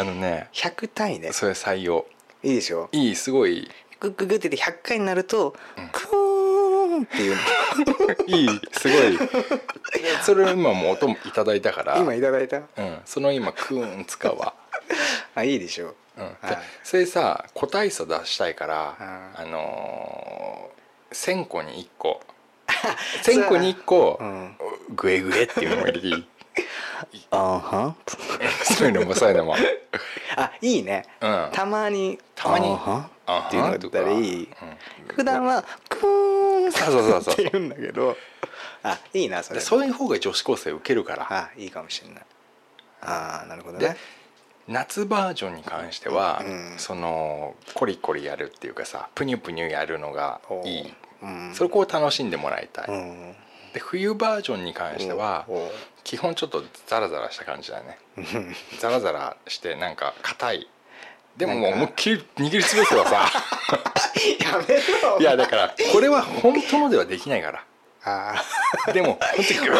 [0.00, 0.48] あのね。
[0.52, 1.32] 100単位で。
[1.32, 2.06] それ採用。
[2.42, 2.88] いいでしょ？
[2.92, 3.70] いいすごい。
[4.00, 5.88] グッグッグッってて100回になると、うん。
[5.92, 7.36] クーンっていう
[8.26, 9.18] いいすごい。
[10.22, 11.98] それ今もう音いただいたから。
[11.98, 12.56] 今いただいた？
[12.56, 14.54] うん、その今クーン使うわ、
[15.34, 16.22] あいいでしょう。
[16.22, 16.46] ん、はい。
[16.50, 22.20] でそれさ個体差出したいからああのー、1000個に1個。
[23.22, 24.56] 1000個に1個うん。
[24.90, 26.28] グエグエっていうのもいい。
[27.30, 27.96] あーは。
[28.64, 29.56] そういうのもそういうのも。
[30.36, 31.04] あいいね。
[31.20, 31.48] うん。
[31.52, 32.18] たまに。
[32.34, 32.68] たまに。
[32.68, 33.10] あーは。
[33.24, 34.44] あっていうのだったらいい。
[34.44, 35.14] うん。
[35.14, 37.64] 普段はクーンそうそうそうそうって言う。
[37.64, 38.16] んだけど
[38.82, 39.60] あいいなそれ。
[39.60, 41.26] でそういう方が女子高生受けるから。
[41.30, 42.24] あいいかもしれない。
[43.02, 43.96] ああなるほどでね
[44.72, 46.74] 夏バージョンに関しては、うん。
[46.78, 50.94] そのコリコリやるっていうかさプニュプニュやるのがいい。
[51.22, 51.54] うん。
[51.54, 53.34] そこを楽しんでもらいたい、うん。
[53.74, 55.46] で冬バージョンに関しては
[56.04, 57.98] 基本ちょっとザラザラした感じだね。
[58.16, 60.68] う んザラザラしてなんか硬い。
[61.36, 63.30] でももう思いっきり握りつぶせばさ。
[64.40, 65.18] やめろ。
[65.20, 67.64] いやだからこれは本当のではできないから
[68.04, 68.34] あ
[68.92, 69.78] でも本当にグワ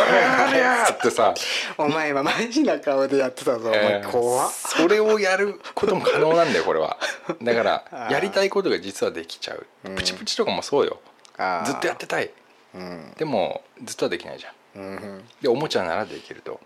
[0.88, 3.68] ーってさーお前今マジな顔でやってたぞ。
[3.68, 4.50] お前えー怖っ。
[4.52, 6.98] それをやることも可能なんだよこれは。
[7.42, 9.66] だからやりたいことが実はできちゃう。
[9.84, 9.94] うん。
[9.96, 11.00] プチプチとかもそうよ。
[11.36, 11.66] あー。
[11.66, 12.30] ずっとやってたい。
[12.74, 13.12] うん。
[13.16, 14.80] でもずっとはできないじゃん。
[14.80, 15.24] うん。
[15.40, 16.60] でおもちゃならできると。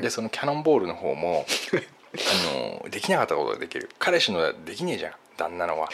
[0.00, 1.44] でそのキャノンボールの方も
[2.16, 3.90] あのできなかったことができる。
[3.98, 5.12] 彼氏のはできねえじゃん。
[5.36, 5.90] 旦那のは。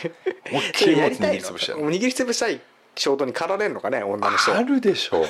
[0.52, 2.60] 思いっきり持つ握りつぶしてもう握りつぶしたい
[2.96, 4.54] 衝動に駆られるのかね女の人。
[4.54, 5.26] あるでしょう。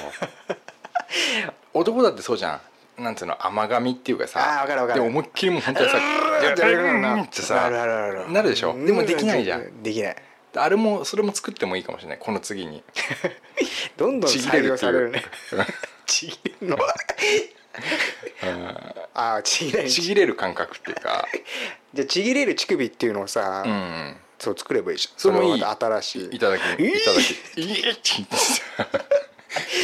[1.74, 2.60] 男だってそうじゃ
[2.98, 3.02] ん。
[3.02, 4.40] なんつうの甘噛みっていうかさ。
[4.40, 5.00] あーわかるわかる。
[5.00, 7.70] で思いっきりもう本当にさやるなってさ
[8.28, 8.74] なるでしょ？
[8.84, 9.82] でもできないじゃん。
[9.82, 10.16] できない。
[10.56, 12.18] あれもそれも作ってもいいかもしれない。
[12.18, 12.82] この次に。
[13.96, 15.24] どんどんちぎれ採用されるね。
[16.06, 16.76] ちぎれるの？
[19.14, 21.26] ああちぎれるちぎれる感覚っていうか。
[21.94, 25.20] じゃあちぎれる乳首っていうのをさ、うんそう作ればいいじゃん。
[25.20, 25.62] それもいい。
[25.62, 26.36] 新しい。
[26.36, 27.60] いただきいただき。
[27.60, 28.26] いえっち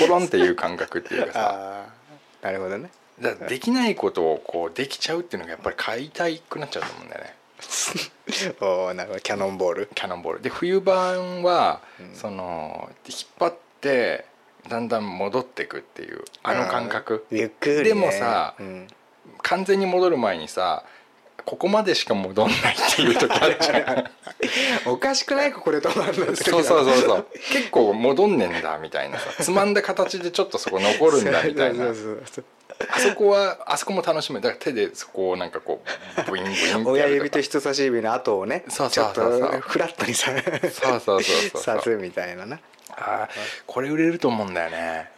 [0.01, 1.87] ポロンっていう感覚っていうかさ。
[2.41, 2.91] なるほどね。
[3.21, 7.37] だできないことをこうできちゃうっていうのがやっぱり買いたいくなっちゃうと思うんだよね。
[8.61, 9.91] おおなるほどキャノンボール？
[9.95, 10.43] キャノンボール。
[10.43, 12.15] で冬版は、うん。
[12.15, 14.25] その引っ張って
[14.69, 17.27] だんだん戻っていくっていうあの感覚。
[17.31, 18.89] ゆっくり、ね、でもさうん。
[19.43, 20.83] 完全に戻る前にさ
[21.47, 23.79] ここまでしか戻んないっていう時あるじゃ
[24.85, 25.53] んおかしくない？
[25.53, 27.27] ここで止まるんだそうそうそうそう。
[27.53, 29.31] 結構戻んねんだみたいなさ。
[29.43, 31.87] つまんだ形でちょっとそこ残るんだみたいな。
[31.87, 32.45] そうそうそう
[32.91, 34.43] あそこはあそこも楽しめる。
[34.43, 35.83] だから手でそこをなんかこ
[36.27, 39.41] うブインブインって親指と人差し指の跡をねそうちょっそうそう。
[39.41, 41.63] そうとフラットにさそうそうそうそう。
[41.63, 42.59] さすみたいなな。
[42.91, 45.11] あーこれ売れると思うんだよね。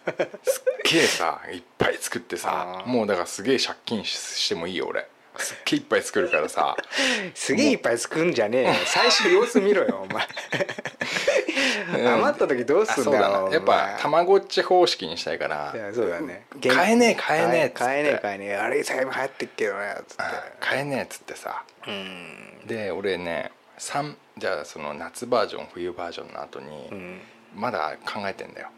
[0.43, 2.83] すっげえさいっぱい作ってさ。
[2.87, 6.77] もうだからすげえ借金ししてもいいよ俺すっげえいっぱい作るからさ。
[7.35, 8.75] すげえいっぱい作んじゃねえよ。
[8.87, 10.27] 最初様子見ろよお前。
[12.15, 13.55] 余った時どうすんだよお前だな。
[13.55, 15.75] やっぱたまごっち方式にしたいから。
[15.95, 16.47] そうだね。
[16.63, 18.57] 買えねえ買えねえっつって買えねえ買えねえ。
[18.57, 20.23] あれ最近流行ってっけどねつって。
[20.23, 21.63] あ買えねえっつってさ。
[21.87, 22.61] うん。
[22.67, 27.21] で俺ね3じゃあその夏バージョン冬バージョンの後にうん。
[27.55, 28.69] まだ考えてんだよ。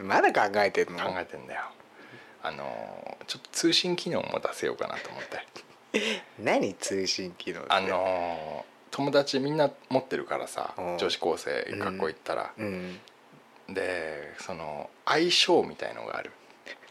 [0.00, 0.98] まだ考えてんの？
[1.04, 1.60] 考えてんだよ。
[2.42, 5.38] あのちょっと通信機能も出せようかなと思って
[6.38, 7.68] 何通信機能って？
[7.70, 10.98] あの友達みんな持ってるからさうん。
[10.98, 13.00] 女子高生学校行ったら、うん。
[13.68, 16.30] でその相性みたいのがある、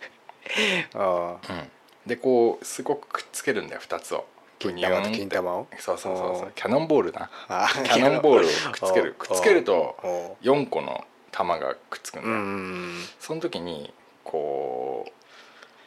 [0.96, 1.66] ああ。
[2.06, 4.26] でこうすごくくっつけるんだよ2つを。
[4.60, 5.68] 金玉と金玉を？
[5.80, 7.30] そうそうそうそおうキャノンボールな。
[7.48, 9.16] あキャノンボールを くっつける。
[9.20, 15.12] おくっつけるとお4個の玉がくっつくんだその時にこう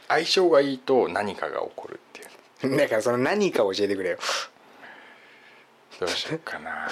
[0.08, 2.25] 相性がいいと何かが起こるっていう
[2.76, 4.18] だからその何か教えてくれよ。
[5.98, 6.88] どうしようかな。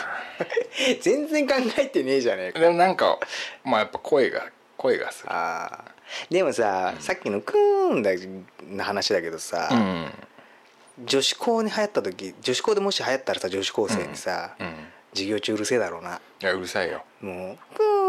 [1.01, 2.61] 全然考えてねえじゃねえか。
[2.61, 3.19] でもなんか
[3.63, 5.33] まあやっぱ声が声がする。
[5.33, 5.95] ああ
[6.31, 8.11] でもさ、さっきのクーンだ
[8.63, 10.11] の話だけどさ、うん。
[11.05, 14.89] 女子校に流行った時女子校でもし流行ったらさ女子高生にさ、うん。
[15.13, 16.21] 授業中うるせえだろうな。
[16.41, 17.05] いやうるさいよ。
[17.21, 18.04] もうクーン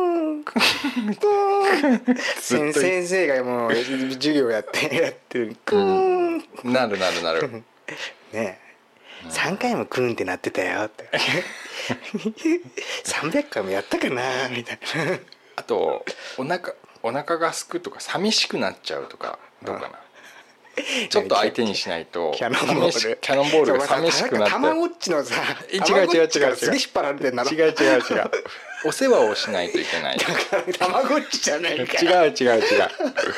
[2.39, 5.57] 先先生がもう授業やって やってる。
[5.65, 7.49] クーン、なるなるなる。
[7.49, 7.63] ね
[8.33, 8.59] え、
[9.29, 10.83] 3回もクーンってなってたよ。
[10.83, 11.09] って。
[13.03, 14.49] 300回もやったかな。
[14.49, 15.19] みたいな。
[15.57, 16.05] あと
[16.37, 19.99] お腹お腹がすくとか寂しくなっちゃうとかどうかな。
[21.09, 23.17] ちょっと相手にしないとキャノンボール。
[23.21, 24.51] キャノンボールが寂しくなって。
[24.51, 25.35] たまごっちのさ
[25.71, 26.29] 違う違う違う違う。
[26.29, 27.49] からすげえ引っ張られてんだろ。
[27.49, 28.31] 違う違う違う
[28.85, 30.17] お世話をしないといけない。
[30.77, 32.89] たまごっちじゃないか違う違う違う。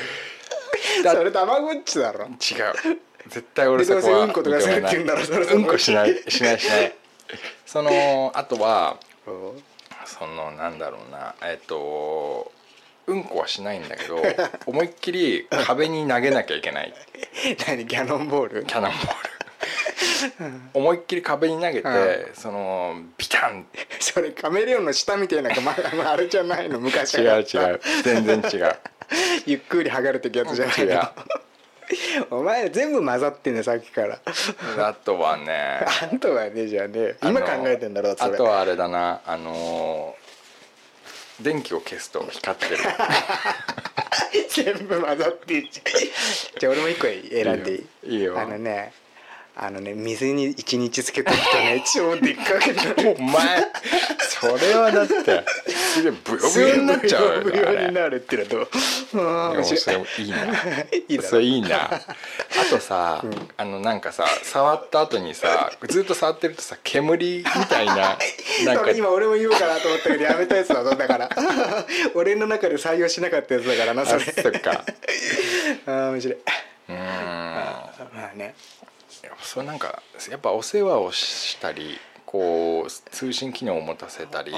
[1.03, 2.25] だそれたまごっちだろ。
[2.25, 2.31] 違う。
[3.27, 6.23] 絶対俺そこはうんことかするって言うんだろそれうんこしない。
[6.27, 6.93] しないしない。
[7.65, 9.31] そのあとはう。
[9.31, 9.63] ん
[10.05, 11.35] そのなんだろうな。
[11.43, 12.51] えっと
[13.07, 14.21] うんこはしないんだけど
[14.65, 16.93] 思いっきり壁に投げなきゃいけない。
[17.67, 18.65] 何キャノンボール？
[18.65, 19.36] キャノンボール
[20.73, 23.65] 思いっきり壁に投げて、うそのビタン。
[23.99, 27.81] それカメレオンの下みたいなまああれじゃないの昔違う違う。
[28.03, 28.75] 全然違う。
[29.45, 31.09] ゆっくり剥がれてくやつじゃない違うの
[32.39, 34.19] お前全部混ざってんだよさっきから。
[34.79, 35.85] あとはね。
[36.03, 38.33] あんたはねじゃあね今考えてんだろそれ。
[38.33, 39.21] あとはあれだな。
[39.25, 40.27] あのー
[41.39, 42.77] 電気を消すと光ってる。
[44.49, 46.59] 全部混ざってんじゃん。
[46.59, 48.15] じゃあ俺も一個選んでいい？
[48.15, 48.39] いいよ。
[48.39, 48.91] あのね
[49.59, 53.15] あのね水に一日つけとくとね 超でっかくなる。
[53.17, 53.65] お前
[54.29, 58.69] それはだってすげえブヨブヨになっちゃうよブヨブヨになるっていうのと。
[59.15, 60.27] あー面でもそれい。
[60.27, 60.37] いな。
[61.07, 61.85] いいそれいいな。
[61.85, 61.99] あ
[62.69, 63.23] とさ、
[63.57, 68.15] あのなんかさ触った後にさずっと触ってるとさ煙みたいな
[68.63, 68.91] なんか。
[68.91, 71.29] 今俺も言おうかなと思ったけどやめたやつだぞだから。
[72.13, 74.83] 俺の中で採用しなかったやつだからなそあれそっか。
[75.87, 76.37] あー面白い。
[76.89, 77.91] うーんま
[78.31, 78.53] あね
[79.41, 84.53] それなんかやっぱお世話をしたりこう通信機能を持たせたり。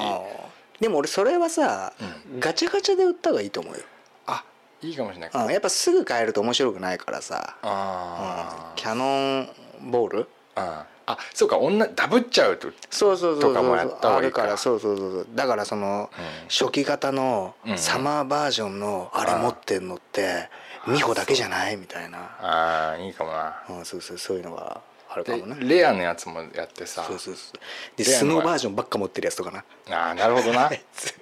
[0.80, 1.92] でも俺それはさ、
[2.38, 3.80] ガチャガチャで売った方がいいと思うよ、
[4.26, 4.42] あ
[4.80, 5.30] いいかもしれない。
[5.46, 9.42] うん、やっぱすぐ買えると面白くないからさ、うんあキャノ
[9.84, 10.28] ンボール？
[10.54, 11.18] ああ。
[11.34, 15.26] そうか女ダブっちゃうとそうそうそうそうあるからそうそうそうそう。
[15.34, 16.48] だからその、うん。
[16.48, 17.78] 初期型のうん。
[17.78, 20.48] サマーバージョンのあれ持ってんのって
[20.86, 22.18] 美穂だけじゃないみたいな。
[22.40, 23.62] ああいいかもな。
[23.68, 27.04] うん、そうそうそういうのがあるかでもねレアのやつもやってさ。
[27.04, 27.58] そうそうそう。
[27.96, 29.64] でスノーバージョンばっか持ってるやつとかな。
[29.94, 30.68] ああなるほどな。
[30.68, 31.14] あいつ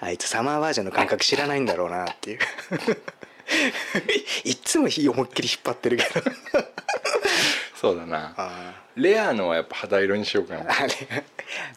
[0.00, 2.38] あいつサマーバージョンの感覚知らないんだろうなっていう。
[4.44, 6.10] いっつも火思いっきり引っ張ってるけど。
[7.80, 8.34] そうだな。
[8.36, 10.64] あレアのはやっぱ肌色にしようかな。
[10.64, 11.24] ーあれ。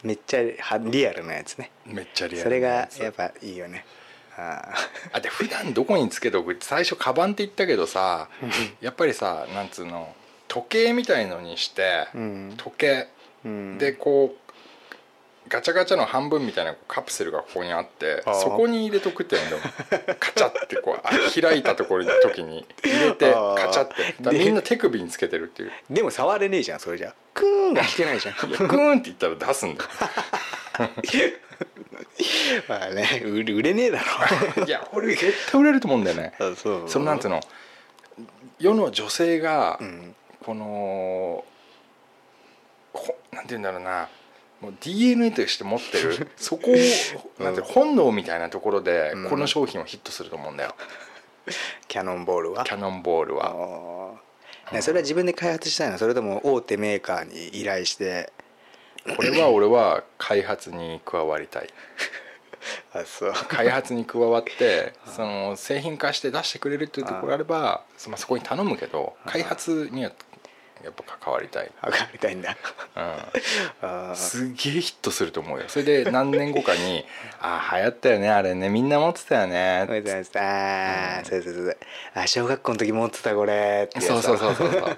[0.04, 1.72] めっちゃはリアルなやつね。
[1.86, 3.86] めっちゃリアルそれがやっぱいいよね
[4.40, 4.74] あ
[5.14, 8.30] あで普段どこにつけておく最初カバンって言ったけどさ
[8.80, 10.14] やっぱりさなんつうの
[10.48, 12.54] 時計みたいのにして、うん。
[12.58, 13.08] 時計。
[13.46, 13.78] うん。
[13.78, 14.50] でこう
[15.48, 19.58] ガチャガチャの半分みたいなカプセルがここにあってそこに入れとくっていうの
[20.20, 21.10] カチャってこうあ
[21.42, 24.38] 開いたところの時に入れてカチャって。
[24.38, 25.72] みんな手首につけてるっていう。
[25.90, 27.14] でも触れねえじゃんそれじゃ。
[27.34, 28.50] クーンが聞けないじゃん。
[28.50, 29.90] いやグーンって言ったら出すんだよ
[32.68, 34.02] まあね売れ売れねえだ
[34.58, 34.64] ろ。
[34.66, 36.34] いや俺絶対売れると思うんだよね。
[36.40, 36.90] あそう。
[36.90, 37.40] そのなんつうの。
[38.60, 40.16] 世の女性がうん。
[40.44, 41.44] この
[42.94, 44.08] ほなんて言うんだろうな。
[44.62, 49.30] もう DNA として持ってる そこをなんていうの本能みたいなところでうん。
[49.30, 50.76] この商品はヒットすると思うんだよ、
[51.88, 52.64] キャノンボールは？
[52.66, 53.48] キャノンボールは。
[53.48, 54.76] あー。
[54.76, 55.98] ねそれは自分で開発したいの。
[55.98, 58.32] それとも大手メーカーに依頼して
[59.16, 61.70] これは俺は開発に加わりたい。
[62.94, 63.34] あそう。
[63.48, 70.12] 開発に加わって その製品化して出してくれるっていうところあればそまあそこに頼むけど開発には
[70.84, 72.52] やっぱ関わりたい、上がりたいんだ。
[72.52, 72.56] う
[73.86, 75.66] あん、すげえヒットすると思うよ。
[75.68, 77.06] それで何年後かに
[77.42, 81.78] 「ああ流行ったよねあれねみんな持ってたよね」ありがとうございますあーそうそうそう。
[82.14, 84.98] あ小学校の時持ってたこれってそうそうそうそうそう。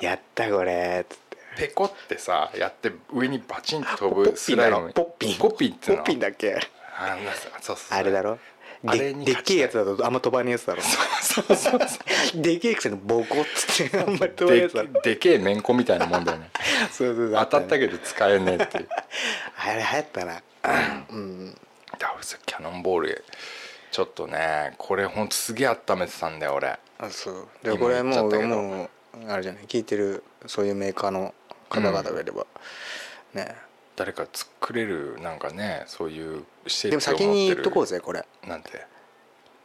[0.00, 1.23] やったこれつって
[1.56, 4.92] ペコってさやって上にバチンと飛ぶスライム。
[4.92, 6.54] ポッピンポッピンってポッピンだっけ？
[6.96, 7.98] あそうそうそう。
[7.98, 8.38] あれだろ？
[8.84, 10.82] ででっけえやつだとあんま飛ばねえやつだろ。
[10.82, 15.02] そうそうそうでけえくせにボコっつってあんまり飛ばねえやでつだろ。
[15.02, 16.50] でけえめんこみたいなもんだよね。
[16.90, 17.32] そうそうそう。
[17.32, 18.88] 当たったけけど使えねえっていう。
[19.56, 20.42] あれ流行ったな。
[21.10, 21.54] うん。
[21.98, 23.24] だからさキャノンボール
[23.90, 26.68] ちょっとねこれほんとすげえ温めてたんだよ俺。
[26.68, 27.48] あそう。
[27.62, 29.64] で今これもうもうあれじゃない？
[29.64, 31.32] 聞いてるそういうメーカーの
[31.68, 32.46] 方々がいれば、
[33.34, 33.54] ね。
[33.96, 37.30] 誰か作れるなんかねそういう施でも設を持ってる。
[37.30, 38.26] 先に言っとこうぜこれ。
[38.46, 38.86] なんて？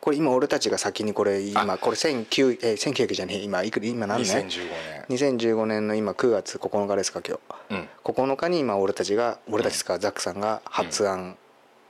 [0.01, 1.77] これ今俺たちが先にこれ今あ。
[1.77, 4.69] これ1900え1900じゃねえ今いくら今何年？2015
[5.09, 5.37] 年。
[5.37, 7.37] 2015年の今9月9日ですか今
[7.69, 7.75] 日。
[7.75, 7.89] うん。
[8.03, 11.35] 9日に今俺たちが俺たちですか、ザックさんが発案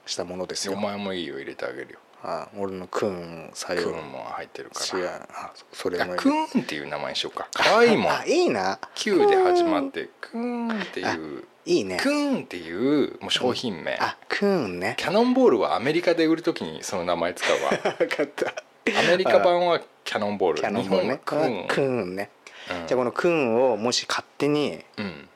[0.05, 5.27] したものですよ、お前もいいよ入れてあげるよあ俺のクーン採用クーンも入ってるから。
[5.31, 7.47] あそれもあクーンっていう名前にしようか。
[7.53, 11.43] 可愛いもんあいいな Q で始まってクーンっていう。
[11.65, 11.97] いいね。
[12.01, 12.71] クーンってい
[13.05, 13.97] うもう商品名。
[14.01, 14.95] あクーンね。
[14.97, 17.93] キャノンボールはアメリカで売るときにその名前使うわ。
[17.97, 18.53] 分かった。
[18.99, 20.59] アメリカ版はキャノンボール。
[20.59, 21.19] キャノンボールね。
[21.25, 21.67] 日本はクーン。
[21.67, 22.29] クーンね、
[22.71, 22.87] うん。
[22.87, 25.29] じゃあこのクーンをもし勝手にうん。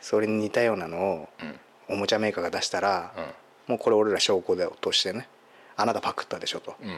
[0.00, 1.60] それに似たようなのをうん。
[1.90, 3.12] おもちゃメーカーが出したら、
[3.66, 5.28] もうこれ俺ら証拠で落としてね
[5.80, 6.74] あなたパクったでしょと。
[6.82, 6.88] うん。
[6.88, 6.92] う。
[6.92, 6.96] ん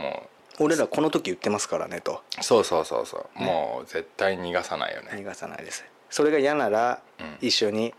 [0.00, 0.28] も
[0.60, 2.22] 俺らこの時言ってますからねと。
[2.40, 3.42] うそうそうそうそう。
[3.42, 5.08] もう絶対逃がさないよね。
[5.14, 5.84] 逃がさないです。
[6.10, 7.38] それが嫌ならうん。
[7.40, 7.92] 一緒に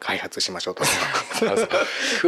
[0.00, 0.84] 開発しましょうと。
[0.84, 1.64] そうそ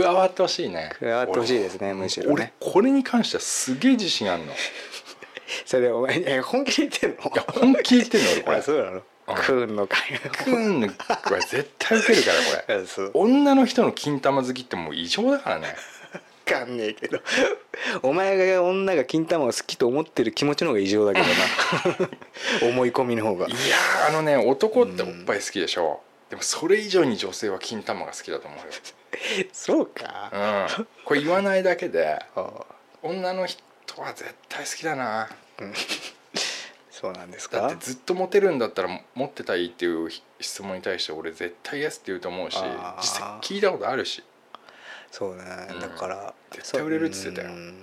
[0.00, 0.02] う。
[0.02, 0.90] 加わってほしいね。
[0.98, 2.52] 加わってほしいですねむしろね。
[2.60, 4.52] 俺これに関してはすげえ自信あんの。
[4.52, 4.56] い
[5.66, 7.32] それでお前え本気で言ってんの？
[7.36, 8.42] や本気で言ってんの俺。
[8.42, 9.02] これあそうなの？
[9.36, 12.34] クーンの開発クーンこれ絶対受けるから
[12.64, 12.74] これ。
[12.82, 13.10] あそう。
[13.14, 15.68] 女の人の金玉好きってもう異常だからね。
[15.68, 15.74] 分
[16.50, 17.20] かんねえけど。
[18.02, 22.08] お前が女が金玉を好きと思ってる気持ちの方が異常だけどな。
[22.68, 23.46] 思い込みの方が。
[23.46, 28.64] いやーあのね男っておっぱい好きでしょ、でもそれ以上に女性は金玉が好きだと思うよ。
[29.52, 30.66] そうか。
[30.76, 30.86] うん。
[31.04, 32.18] これ言わないだけで
[33.02, 33.62] 女の人
[33.98, 35.28] は絶対好きだな。
[36.90, 37.62] そうなんですか？
[37.62, 42.58] だってずっとモテるんだったら持ってたいっていう質問に対して俺絶対イエスって言うと思うし
[42.98, 44.22] 実際聞いたことあるし
[45.10, 45.42] そうね。
[45.70, 45.80] うん。
[45.80, 47.48] だから絶対売れるっつってたよ。
[47.48, 47.74] うん。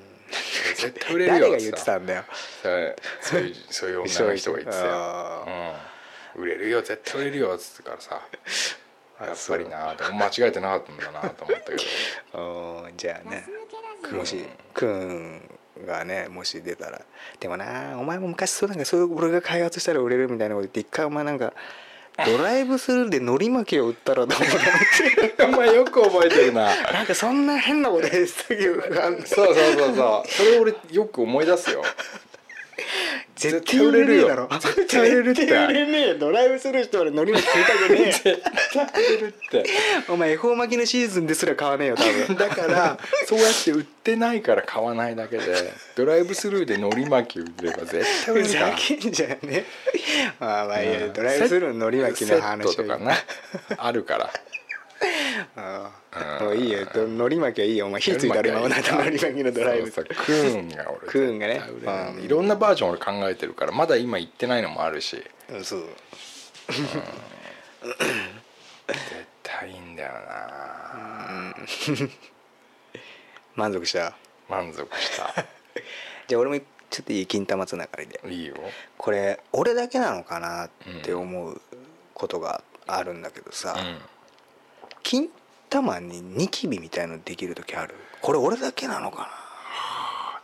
[0.76, 2.24] 絶対売れるよ誰が言ってたんだよ。
[2.62, 5.44] そうそういうそういう女の人が言ってたよ、あ
[6.36, 8.22] うん、売れるよ絶対売れるよっつってからさ。
[9.20, 11.84] あやっぱりなと間違えてなかったんだなと思ったけど。
[12.40, 13.48] ーうんじゃあね
[14.12, 15.42] もしくん
[15.86, 17.02] がねもし出たら
[17.40, 21.54] でもなお前も昔そうなんかそういう俺が開発したら売れるみたいなこと言って一回お前なんか
[22.26, 24.40] ドライブスルーで海苔巻きを売ったらどう
[25.38, 26.70] だ お前よく覚えてるな。
[26.92, 30.32] なんかそんな変なこと言ってた記憶があんのそうそうそうそう。
[30.32, 31.84] それ俺よく思い出すよ
[33.38, 36.08] 絶対売れるよ絶対売れるって売れねえ。
[36.10, 38.24] よドライブスルーして俺海苔巻き食いたくね 絶
[38.74, 39.58] 対売れるって。
[39.58, 39.64] え
[40.10, 42.36] お前恵方巻きのシーズンですら買わねえよ多分。
[42.36, 45.44] だからそうやって売ってないから買わないだけで
[45.96, 48.60] ドライブスルーで海苔巻き売れば絶対売れふる。
[48.60, 49.66] からざけんじゃね
[50.40, 51.14] まあまあいいや、うん。
[51.14, 52.76] ドライブスルーの海苔巻きの話。
[52.76, 53.14] とかな。
[53.78, 54.30] あるから
[55.56, 56.86] ああうんもういいよ。
[56.94, 57.88] ど海苔巻きはいいよ。
[57.88, 59.92] お前火ついたる今もなった海苔巻きのドライブ。
[59.92, 61.54] クーンが俺クーンがね。
[61.56, 62.18] 絶対売れる。
[62.18, 62.24] うん。
[62.24, 65.24] いろんなバージョン俺考えてるからまだ今言ってないのもあるし。
[65.50, 65.58] う。
[65.58, 65.64] ん。
[65.64, 65.82] そう
[68.88, 69.04] 絶
[69.44, 71.56] 対いいんだよな。
[73.56, 74.16] 満足した？
[74.50, 75.34] 満足した。
[76.28, 78.20] じゃあ俺もちょっといい金玉つながりで。
[78.30, 78.56] いいよ。
[78.98, 80.70] これ俺だけなのかなっ
[81.04, 81.62] て思う
[82.14, 84.00] ことがあるんだけどさ、うん
[85.08, 85.30] 金
[85.70, 87.96] 玉にニキビみたいのできる時ある？
[88.22, 89.30] これ俺だけなのか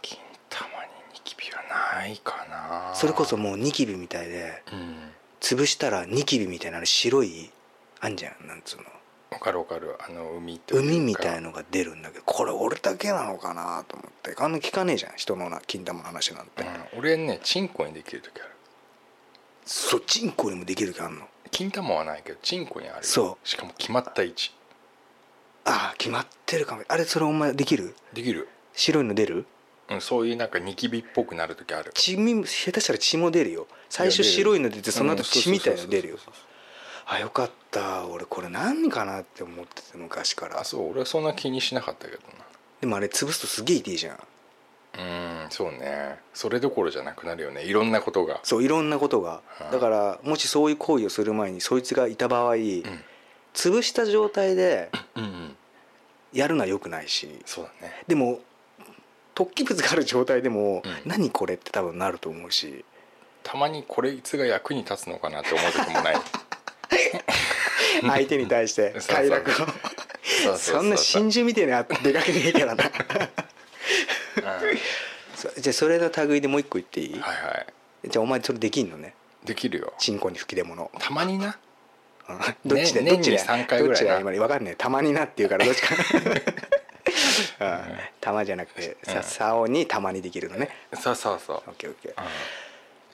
[0.02, 0.18] 金
[0.50, 0.74] 玉に
[1.14, 2.92] ニキビはないかな。
[2.92, 4.96] なそれこそもうニキビみたいでうん
[5.42, 7.52] 潰したらニキビみたいなの白い
[8.00, 8.48] あんじゃん？
[8.48, 8.84] なんつうの？
[9.32, 9.98] わかるわかる。
[10.00, 14.34] あの海と海みたいのが出るんだけどこれ俺だけなのかなと思って。
[14.42, 15.12] あんな聞かねえじゃん？
[15.18, 18.52] 人のな金玉の話なんて、うん、俺ねチンコにできる時ある。
[19.66, 23.04] そっちんこにもできる時あんの金玉はないけどチンコにあるよ。
[23.04, 23.48] そう。
[23.48, 24.52] しかも決まった位置。
[25.66, 26.84] ああ決まってるかも。
[26.90, 27.96] あれそれお前できる？
[28.12, 29.46] できる、白いの出る？
[29.90, 31.92] うん、そういうなんかニキビっぽくなる時ある。
[31.94, 33.68] 血み下手したら血も出るよ。
[33.90, 36.18] 最初白いの出てその後血みたいの出るよ。
[37.06, 38.08] あよかった。
[38.08, 40.60] 俺これ何かなって思ってて昔から。
[40.60, 40.90] あそう。
[40.90, 42.22] 俺はそんな気にしなかったけど
[42.82, 44.18] でもあれ潰すとすげえ痛いじゃん。
[44.18, 44.24] な
[44.98, 46.20] うんそうね。
[46.34, 47.64] それどころじゃなくなるよね。
[47.64, 48.40] いろんなことが。
[48.44, 49.42] そういろんなことが。
[49.66, 49.72] うん。
[49.72, 52.60] だからもしそういう行為をする前にそいつがいた場合うん。
[53.54, 55.58] 潰した状態でうんうん
[56.32, 57.42] やるのはよくないし。
[57.46, 58.04] そうだね。
[58.08, 58.40] でも
[59.36, 62.86] 突起物がある状態でもうん「何これ?」って多分なると思うし。
[63.44, 66.16] たまにこれいつが役に立つのかなって思う時もない。
[68.02, 70.58] 相手に対して快楽を。
[70.58, 72.84] そんな真珠みたいな出かけねえからな
[75.58, 77.66] じゃあそれの類でもう一個言っていい、うんはいは
[78.04, 78.10] い。
[78.10, 79.16] じゃあお前それできんのね？
[79.44, 79.94] できるよ。
[79.98, 80.90] チンコに吹き出物。
[81.00, 81.58] たまにな。
[82.30, 82.40] うん。
[82.66, 84.12] どっちで、ねどっちで年に三回ぐらいな。
[84.12, 85.96] どっちだ今分かんねえたまになっていうからどっちか。
[87.60, 88.00] うん。
[88.22, 89.24] 玉じゃなくてさうん。
[89.24, 90.70] 竿にたまにできるのね。
[90.94, 91.58] そうそうそう。
[91.68, 92.12] オッケーオッケー。
[92.12, 92.16] う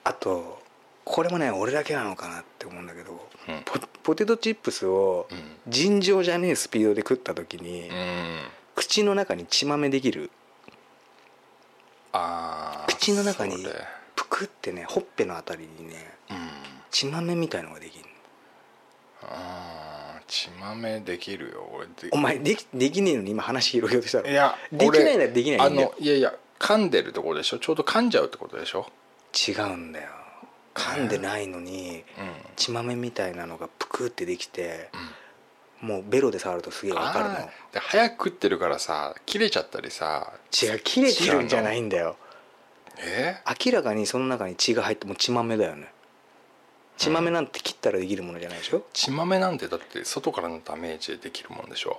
[0.04, 0.62] あと
[1.04, 3.62] これもね俺だけなのかなって思うんだけど、うん。
[3.64, 5.70] ポポテトチップスをん。
[5.70, 7.90] 尋常じゃねえスピードで食った時に、
[8.76, 10.30] 口の中に血豆できる
[12.88, 13.64] 口の中に
[14.16, 15.94] ぷくってねほっぺのあたりにね
[16.30, 16.36] うん。
[16.90, 18.04] 血豆みたいのができる
[19.22, 21.86] あー血豆できるよ俺。
[21.86, 27.58] でお前できできねえのに今話広げようとしたらいやでき俺ないならできないあんだよのいやいや噛んでるところでしょ？
[27.58, 28.86] ちょうど噛んじゃうってことでしょ？
[29.48, 30.08] 違うんだよ。
[30.74, 32.30] 噛んでないのにうん。
[32.56, 34.90] 血豆みたいなのがぷくってできて、
[35.80, 37.34] もうベロで触るとすげえわかるの。
[37.72, 42.16] で早く食ってるからさ切れちゃったりさ血が切れてるんじゃないんだよ。
[42.98, 43.36] え？
[43.64, 45.92] 明らかにその中に血が入ってもう血豆だよね。
[46.98, 51.98] 血豆なんて切ったらできるものじゃないでしょ、血豆なんてだって外からのダメージでできるもんでしょ？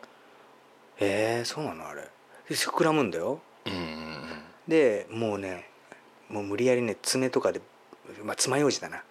[1.00, 2.04] えー、そうなのあれ。
[2.48, 3.42] で膨らむんだよ。
[3.66, 3.94] うんうんうん。
[4.68, 5.66] でもうね
[6.30, 7.62] もう無理やりね爪とかで
[8.24, 9.04] まあ爪楊枝だな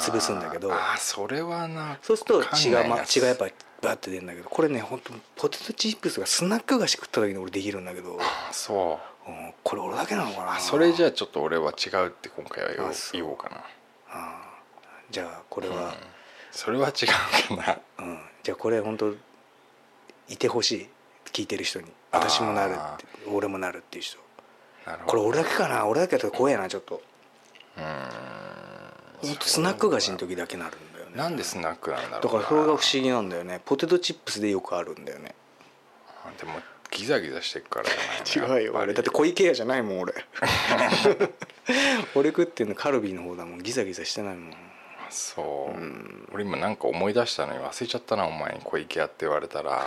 [0.00, 0.72] 潰すんだけど。
[0.72, 3.46] あーそれはなそうすると血が、ま、血がやっぱ
[3.80, 9.30] バッて出るんだけどこれね本当ポテトチップスがスナック菓子食った時に俺できるんだけど、あそう。
[9.30, 10.56] うんこれ俺だけなのかな。
[10.56, 12.70] あそれじゃあちょっと俺は違うって今回は
[13.12, 13.56] 言おうかな。
[14.10, 15.92] あーじゃあこれは、うん。
[16.50, 17.04] それは違
[17.52, 18.06] うかな。
[18.06, 18.18] うん。
[18.42, 19.14] じゃあこれ本当
[20.28, 20.88] いてほしい
[21.32, 21.86] 聞いてる人に。
[22.10, 22.74] 私もなる
[23.30, 24.18] 俺もなるっていう人。
[24.86, 25.10] なるほど。
[25.10, 25.86] これ俺だけかな。
[25.86, 27.02] 俺だけだと怖えなちょっと。
[27.76, 27.86] うーん
[29.20, 31.16] ほんとスナック菓子の時だけなるんだよね。
[31.16, 32.20] なんでスナックなんだろうな。
[32.20, 33.60] だからそれが不思議なんだよね。
[33.64, 35.34] ポテトチップスでよくあるんだよね。
[36.38, 36.52] でも
[36.90, 38.60] ギザギザしてっからじゃない？
[38.60, 40.14] 違うよ俺だって小池屋じゃないもん俺。
[42.14, 43.58] 俺食ってんのカルビーの方だもん。
[43.62, 44.54] ギザギザしてないもん。
[45.10, 48.60] そう、俺今なんか思い出したのに忘れちゃったなお前に。
[48.62, 49.86] 小池屋って言われたら。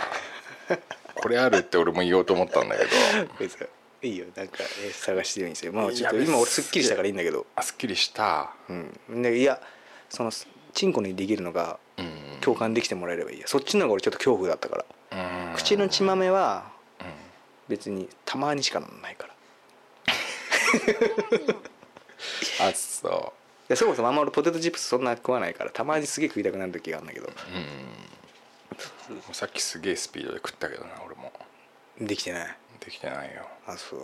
[1.14, 2.90] これあるって俺も言おうと思ったんだけど。
[3.38, 3.66] 別に
[4.02, 7.46] いいよなんかえ探してみるんですよまあちょっと今俺すっきりしたからいいんだけど。
[7.54, 8.52] あすっきりした。
[8.68, 8.72] う
[9.14, 9.22] ん。
[9.22, 9.60] でいや
[10.08, 10.32] その
[10.74, 12.40] チンコにできるのがうん。
[12.40, 13.46] 共感できてもらえればいいや。
[13.46, 15.50] そっちの方が俺ちょっと恐怖だったから。
[15.50, 15.54] うん。
[15.54, 17.06] 口の血豆はうん。
[17.68, 19.34] 別にたまにしかなんないから。
[22.68, 23.32] あそ
[23.68, 27.26] いやそもそもあんま俺ポテトチップスそんな食わないからたまにすげえ食いたくなる時があるんだけど。
[27.26, 27.30] う
[29.12, 29.34] うん。
[29.34, 31.32] さっきすげえスピードで食ったけどな俺も。
[32.00, 33.46] できてないできてないよ。
[33.66, 34.00] あそう、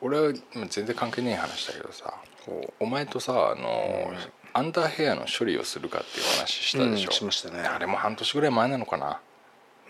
[0.00, 0.32] 俺は
[0.68, 2.14] 全然関係ねえ話だけどさ
[2.44, 4.12] ほお前とさあの、
[4.52, 7.60] アンダーヘアの処理をするかっていう話したでしょ、うんしましたね。
[7.60, 9.20] あれも半年ぐらい前なのかな。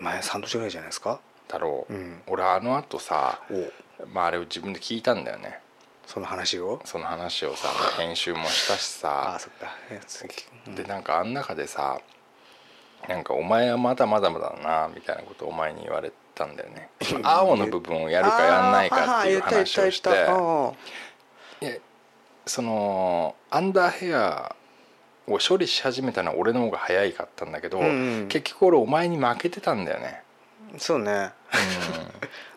[0.01, 1.21] う前3年ぐらいじゃないですか？
[1.49, 2.23] だろう、うん。
[2.27, 5.61] 俺あのあとさおまああれを自分で聞いたんだよね。
[6.07, 6.81] その話を？
[6.85, 7.69] その話をさ
[7.99, 9.09] 編集もしたしさ。
[9.33, 9.75] ああそっか。
[9.91, 10.33] え次。
[10.69, 10.75] うん。
[10.75, 11.99] でなんかあん中でさ
[13.09, 16.89] なんか「お前はまだまだまだな」みたいなことをお前に言われたんだよね。
[17.23, 20.11] 青の部分をやるかやんないかっていう話をして。
[22.47, 24.55] そのアンダーヘア
[25.27, 28.29] を処理し始めたのは俺の方が早いかったんだけど、うんうん。
[28.29, 30.23] 結局俺お前に負けてたんだよね、
[30.77, 31.31] そうね。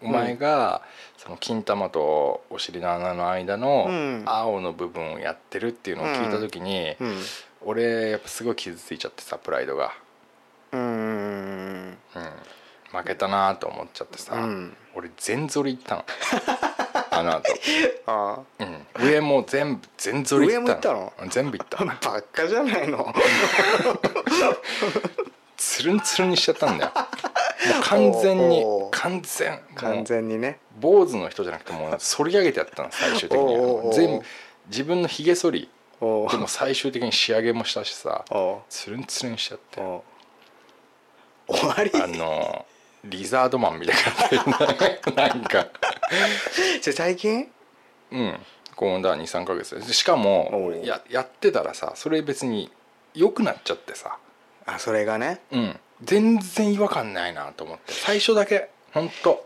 [0.02, 0.10] うん。
[0.10, 0.82] お前が
[1.16, 4.24] その金玉とお尻の穴の間のうん。
[4.26, 7.16] 青の部分をやってるっていうのを聞いた時に、うん。
[7.62, 9.94] 俺やっぱすごい傷ついちゃってさプライドが、
[10.74, 10.80] うん。
[10.80, 11.98] うん、
[12.92, 14.78] 負けたなと思っちゃってさ、うん。
[14.96, 16.06] 俺全反り行ったの。
[17.12, 17.54] あの後、
[18.06, 18.64] あう
[19.04, 21.14] ん、上も全部全反り行ったの。
[21.30, 21.82] 全部行った。
[21.82, 23.14] あ バッカじゃないの。
[25.58, 26.92] つるんつるんにしちゃったんだよ。
[27.84, 29.60] 完全に完全。
[29.76, 30.60] 完全にね。
[30.80, 33.94] 坊主の人じゃなくてもう反り上げてやったの最終的に。
[33.94, 34.26] 全部
[34.68, 35.70] 自分のひげ剃り
[36.00, 39.82] おでも最終的に仕上げもしたしさおつるんつるんにしちゃって。
[39.82, 40.04] お
[41.48, 41.92] 終わり。
[42.02, 42.66] あの
[43.10, 43.96] リザードマンみたい
[44.32, 45.68] になってなんか。
[46.82, 47.48] それ最近？
[48.12, 48.40] うん。
[48.76, 49.76] こうだ23か月。
[49.76, 52.72] でしかもややってたらさそれ別に
[53.14, 54.18] 良くなっちゃってさ。
[54.66, 55.42] あそれがね？
[55.52, 55.80] うん。
[56.04, 57.92] 全然違和感ないなと思って。
[57.94, 59.46] 最初だけ本当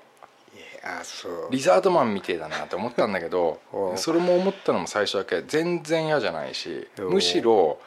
[0.84, 1.47] あそう。
[1.51, 3.62] リザードマンみてえだなって思ったんだけど
[3.95, 5.43] それも思ったのも最初だけ。
[5.47, 7.80] 全然嫌じゃないしむしろ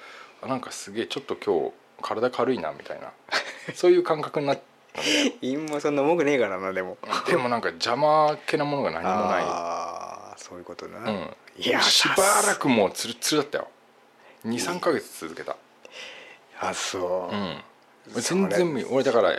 [0.43, 1.73] あなんかすげえちょっと今日
[2.03, 3.13] 体軽いなみたいな。
[3.75, 4.63] そういう感覚になって
[5.41, 6.97] 陰もそんな重くねえからなでも。
[7.27, 9.43] でもなんか邪魔気なものが何もない。
[9.45, 13.69] ああそういうことな、うん、いやしばらくもうツルツルだったよ。
[14.47, 15.57] 23か月続けた。
[16.61, 18.21] あそう、うん。
[18.21, 19.33] 全然俺だから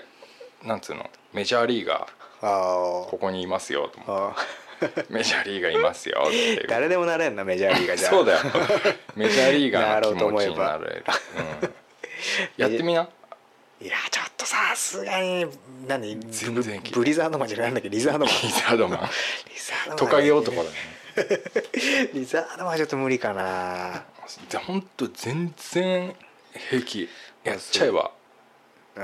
[0.64, 1.10] なんつうの？
[1.34, 2.08] メジャーリーガー。
[2.42, 5.06] あここにいますよと思って。
[5.10, 6.28] メジャーリーガーいますよ
[6.68, 8.10] 誰でもなれんなメジャーリーガーじゃ。
[8.10, 8.40] そうだよ。
[9.16, 11.06] メジャーリーガーの気持ちになれる、
[11.62, 11.74] うん、
[12.58, 13.08] やってみな
[13.82, 15.46] いやちょっとさすがに
[15.88, 16.18] 何？
[16.32, 17.90] 全然ブブリザードマンじゃないんだっけ？
[17.90, 18.28] リザードマン。
[18.28, 19.00] リザードマン。
[19.02, 19.98] リザードマン。
[19.98, 20.70] トカゲ男だね。
[22.14, 24.04] リザードマンはちょっと無理かな。
[24.50, 26.16] でほんと全然
[26.70, 27.10] 平気。
[27.44, 28.12] やっちゃえば。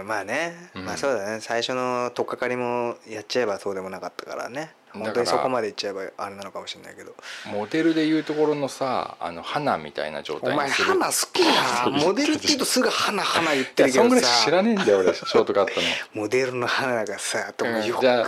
[0.06, 0.86] まあね、うん。
[0.86, 1.42] まあそうだね。
[1.42, 7.16] 最初の取っかかりもやっちゃえばそうでもなかったからね本当にそこまでいっちゃえばあれなのかもしれないけど。
[7.46, 10.88] モデルでいうところのさあの花みたいな状お前態にする。
[10.88, 15.88] 花好きな モデルって言うとすぐ花花言ってるけどそんぐらい知さらねえんだよ俺ショートカットの。
[16.14, 18.02] モデルの花がさともよく。
[18.02, 18.28] じゃあ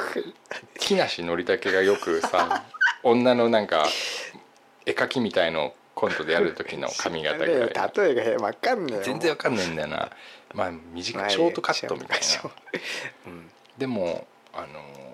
[0.79, 2.63] 木梨憲武がよくさ
[3.03, 3.87] 女のなんか
[4.85, 7.91] 絵描きみたいのをコントでやる時の髪型ぐらい。
[7.95, 9.03] 例えが分かんねえよ。
[9.03, 10.09] 全然わかんないんだよな。
[10.53, 12.41] まあ短まあいショートカットみたいな。
[12.41, 12.51] ト。
[13.27, 13.51] うん。
[13.77, 15.12] でもあのー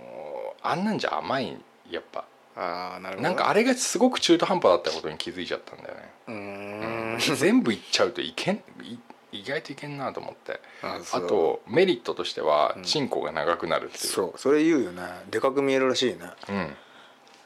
[0.61, 1.57] あんなんじゃ甘い
[1.89, 2.25] やっぱ。
[2.55, 6.11] ああなるほどなんかあれがすごく中途半端だったことに気づいちゃったんだよね。
[6.27, 7.37] うーん。
[7.37, 8.97] 全部いっちゃうといけんい
[9.31, 10.59] 意外といけんなと思って。
[10.81, 12.83] あとメリットとしてはうん。
[12.83, 14.13] チンコが長くなるっていう。
[14.13, 15.03] そうそれ言うよね。
[15.29, 16.19] でかく見えるらしいね。
[16.49, 16.75] うん。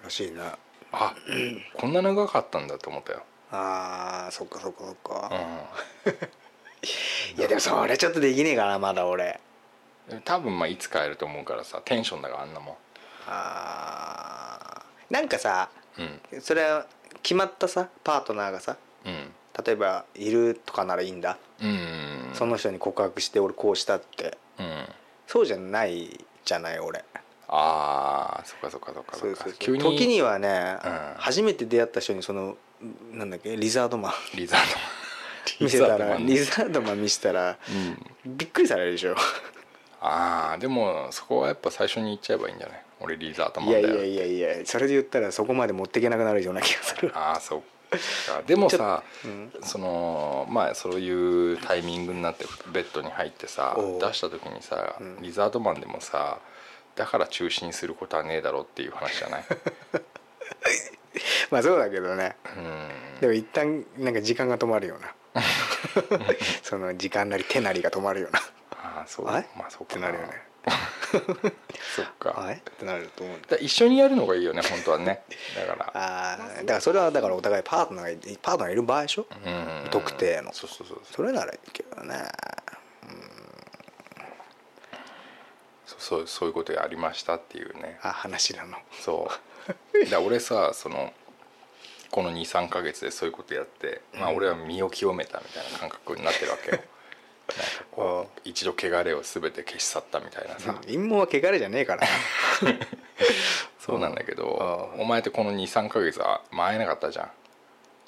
[0.03, 0.41] らしいね。
[0.93, 1.15] あ
[1.73, 5.31] こんな長かったんだと思ったよ、あーそっかそっかそっか、
[6.05, 6.09] う
[7.39, 9.39] いやでもそれちょっとできねえかなまだ俺。
[10.13, 12.77] ん、多分まあいつ変えると思うからさテンションだからあんなも
[13.27, 16.41] あーなんかさん。
[16.41, 16.87] それは
[17.21, 19.31] 決まったさパートナーがさうん。
[19.65, 21.69] 例えばいるとかならいいんだ、うん。
[21.69, 24.37] うんその人に告白して俺こうしたって。
[24.59, 24.85] うん。
[25.27, 27.03] そうじゃないじゃない俺。
[27.47, 29.15] あーそっかそっかそっか。
[29.17, 30.91] そうそう急に時にはね、うん。
[31.17, 32.57] 初めて出会った人にその
[33.11, 34.11] なんだっけリザードマン。
[34.35, 34.83] リザードマン。
[35.59, 37.57] 見せたらリザードマンリザードマン見せたら
[38.25, 38.37] うん。
[38.37, 39.15] びっくりされるでしょ
[40.05, 42.81] ああでもそこはやっぱ最初に言っちゃえばいいんじゃない？
[42.99, 47.11] 俺リザートマいンだよやいやいやいやそれで言ったらそこまで持っていけなくなるような気がする。
[47.15, 47.67] ああそうか。
[48.45, 49.51] でもさ、うん。
[49.61, 54.01] そのまあそういうタイミングになってベッドに入ってさおう。
[54.01, 55.17] 出した時にさ、うん。
[55.21, 56.39] リザードマンでもさ
[56.95, 59.45] だから中止にすることはねえだろうっていう話じゃない？
[61.51, 62.35] まあそうだけどね。
[62.57, 62.89] うん。
[63.21, 65.13] でも一旦なんか時間が止まるような。
[66.61, 68.39] その時間なり手なりが止まるような
[69.07, 70.41] そうまあそうかってなるよね。
[71.95, 72.33] そっか。
[72.37, 73.57] あれってなると思うんだ。
[73.57, 75.23] 一緒にやるのがいいよね本当はね。
[75.55, 75.91] だから。
[75.93, 79.27] ああだからそれはだからお互いパートナーがいパートナーがいる場合でしょ？
[79.45, 80.53] うん特定の。
[80.53, 82.15] そうそうそうそれならいいけどね。
[85.85, 87.99] そうそうそういうことやりましたっていうね。
[88.01, 88.77] あ話なの。
[89.01, 89.29] そ
[90.03, 90.05] う。
[90.09, 91.13] だ俺さその
[92.09, 96.79] この23か月でそういうことやって、まあ俺は身を清めたみたいな感覚になってるわけよ
[98.43, 100.59] 一度汚れを全て消し去ったみたいな。
[100.59, 102.07] さ、 陰謀は汚れじゃねえからな。
[103.79, 105.01] そうなんだけど、うん。
[105.01, 107.31] お前ってこの23か月はまあ会えなかったじゃん。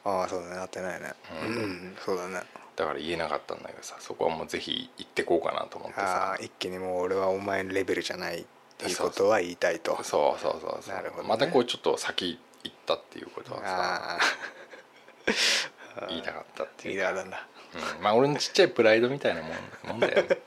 [0.06, 0.56] ああそうだね。
[0.56, 1.14] なってないね。
[1.44, 1.54] ううん
[1.94, 2.42] ん、そうだね。
[2.76, 6.32] だから言えなかったんだけどさそこはもうぜひ行ってこうかなと思ってあさ。
[6.34, 8.46] あ一気にもう俺はお前のレベルじゃないっ
[8.78, 10.02] ていうことは言いたいと。
[10.04, 10.96] そうそうそうそう。
[10.96, 11.30] なるほどね。
[11.30, 14.20] またこうちょっと先行ったっていうことはさ
[16.10, 17.12] 言いたかったっていいうか。
[17.12, 17.48] いだなんだ
[17.97, 18.03] うん。
[18.03, 19.51] まあ俺のちっちゃいプライドみたいなもん
[19.89, 20.23] もんだよ。
[20.23, 20.38] ね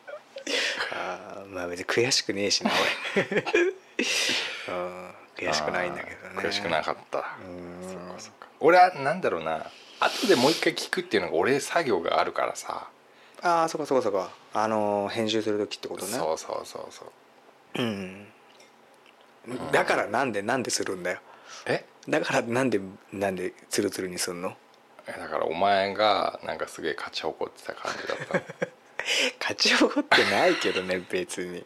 [0.92, 2.70] ああまあ別に悔しくねえしな
[3.16, 3.24] 俺
[4.68, 6.34] うん悔しくないんだけどね。
[6.36, 7.18] 悔しくなかった。
[7.18, 7.88] うん。
[7.88, 8.48] そっかそっか。
[8.60, 9.66] 俺はなんだろうな。
[10.00, 12.88] 後でもう一回聞くっていうのが俺作業があるからさ、
[13.42, 16.12] ああそこそこそこあのー編集する時ってことね。
[16.12, 17.82] そうそうそうそう。
[17.82, 18.26] うん。
[19.72, 21.18] だからなんでなんでするんだよ。
[21.66, 21.84] え？
[22.08, 22.80] だからなんで
[23.12, 24.50] なんでツルツルにすんの？
[24.50, 24.54] え
[25.16, 28.42] だからお前がなんかすげえ勝ち誇ってた感じだっ
[29.40, 31.64] 勝ち誇ってないけどね別に。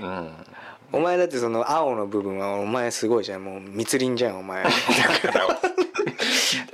[0.00, 0.46] たうん。
[0.92, 3.44] お前だってその青の部分はお前すごいじゃん。
[3.44, 4.64] もう密林じゃんお前。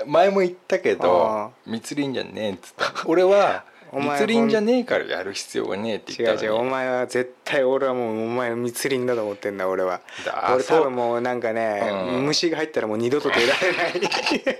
[0.06, 6.48] 前も言ったけあど密林じゃねえっつった俺は密林じゃねえからやる必要がねえって違言ったのに。
[6.48, 10.00] う違うお前は絶対俺はもうお前は密林だと思ってんだ俺は。
[10.24, 12.26] だ俺多分もうなんかね、うん。
[12.26, 13.92] 虫が入ったらもう二度と出られない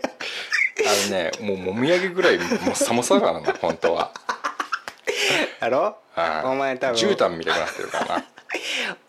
[0.80, 4.12] あのねもうもみあげぐらいもう寒さだからな 本当は。
[5.60, 5.96] だろ？
[6.16, 6.96] うんお前多分。
[7.00, 8.24] 絨毯みたいになってるからな。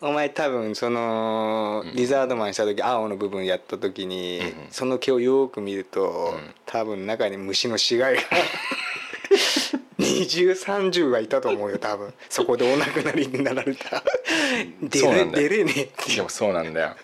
[0.00, 6.54] お前多分そのリザードマンした時青の部分やった時に、うんその毛をよく見ると、ん。
[6.66, 8.28] 多分中に虫の死骸が
[9.98, 12.12] 二重三重はいたと思うよ多分。
[12.28, 14.02] そこでお亡くなりになられた。
[14.82, 16.96] 出れ出れねえってでもそうなんだよ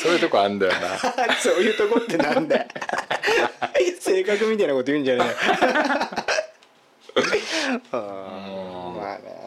[0.00, 0.98] そういうとこあんだよな。
[1.40, 2.66] そういうとこってなんだよ。
[4.00, 5.34] 性格みたいなこと言うんじゃねえよ。
[7.92, 9.42] まあね。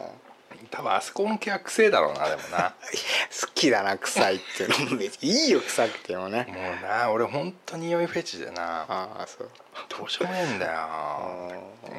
[0.70, 2.74] 多分あそこの毛は臭えだろうなでもな。
[3.40, 6.46] 好きだな臭いっていうのいいよ臭くてもね。
[6.48, 8.84] もうな俺本当に匂いフェチでな。
[8.88, 9.50] ああそう。
[9.88, 10.72] どうしようもねえんだよ。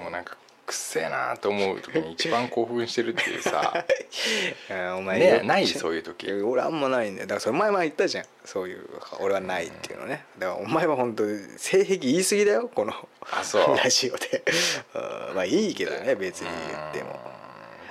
[0.02, 0.38] もうなんか
[0.68, 3.74] くっせえなと思う時に一番興奮してるっていうさ。
[4.70, 6.30] うんお前ねないそういう時。
[6.32, 8.26] 俺あんまないんだよだからそれ前々言ったじゃん。
[8.44, 8.86] そういう
[9.20, 10.26] 俺はないっていうのね。
[10.38, 11.24] だからお前は本当
[11.58, 12.70] 性癖言い過ぎだよ。
[12.74, 12.94] この
[13.32, 13.78] あそう。
[13.80, 14.44] ラジオで。
[14.94, 17.18] うんまあいいけどね別に言っても。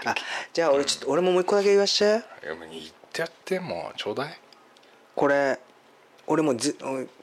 [0.05, 0.15] あ
[0.53, 4.39] じゃあ俺ちょっと俺ももう一個だけ言わしちゃういやもう言ってやってもうちょうだい。
[5.15, 5.59] これ
[6.27, 6.77] 俺もず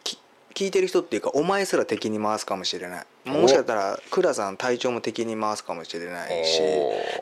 [0.04, 0.18] き
[0.56, 6.62] 聞いてる人っていうかお前すら敵に回すかもしれないもしかしたら倉さん隊長も敵に回すかもしれないし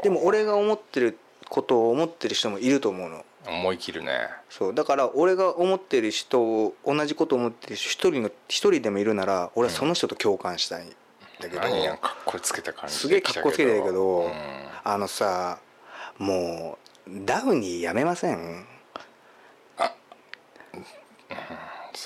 [0.04, 1.18] でも俺が思ってる
[1.50, 3.26] ことを思ってる人もいると思うの。
[3.48, 4.30] 思い切るね。
[4.50, 10.90] そうだから俺が思ってる人を同じことを思ってる人一人の一人でもいるなら俺はその人と共感したいん
[11.40, 14.32] だけど、何やかっこつけた感じすげえかっこつけてるけど、うん。
[14.84, 15.60] あのさ
[16.18, 16.78] も
[17.08, 18.66] うダウニーやめません？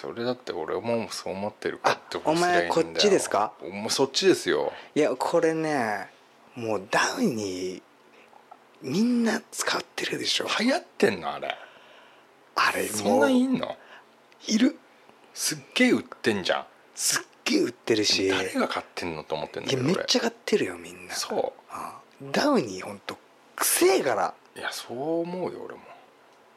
[0.05, 2.75] それだって俺もそう思ってるからってことすりゃいいんだよ。
[2.75, 3.53] あお前こっちですか？
[3.71, 4.71] もうそっちですよ。
[4.93, 6.09] いやこれね
[6.53, 7.81] もうダウニー
[8.83, 10.47] みんな使ってるでしょ。
[10.59, 11.57] 流行ってんのあれ。
[12.55, 13.75] あれそんもうないんの？
[14.47, 14.77] いる。
[15.33, 16.65] すっげえ売ってんじゃん。
[16.93, 18.27] すっげえ売ってるし。
[18.27, 19.95] 誰が買ってんのと思ってんだいやけど俺。
[19.95, 21.15] めっちゃ買ってるよみんな。
[21.15, 21.99] そあ
[22.31, 23.17] ダウニーほんと
[23.55, 24.35] くせえから。
[24.55, 25.81] ういやそう思うよ俺も。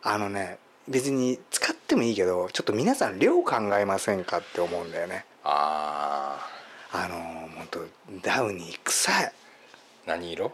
[0.02, 0.58] あのね
[0.88, 5.24] 別に使ってもいいけどちょっと皆さん量考えませんかって思うんだよね。
[5.44, 6.48] あ
[6.92, 7.80] あのー、ほんと
[8.22, 9.32] ダウニー臭い。
[10.06, 10.50] 何色？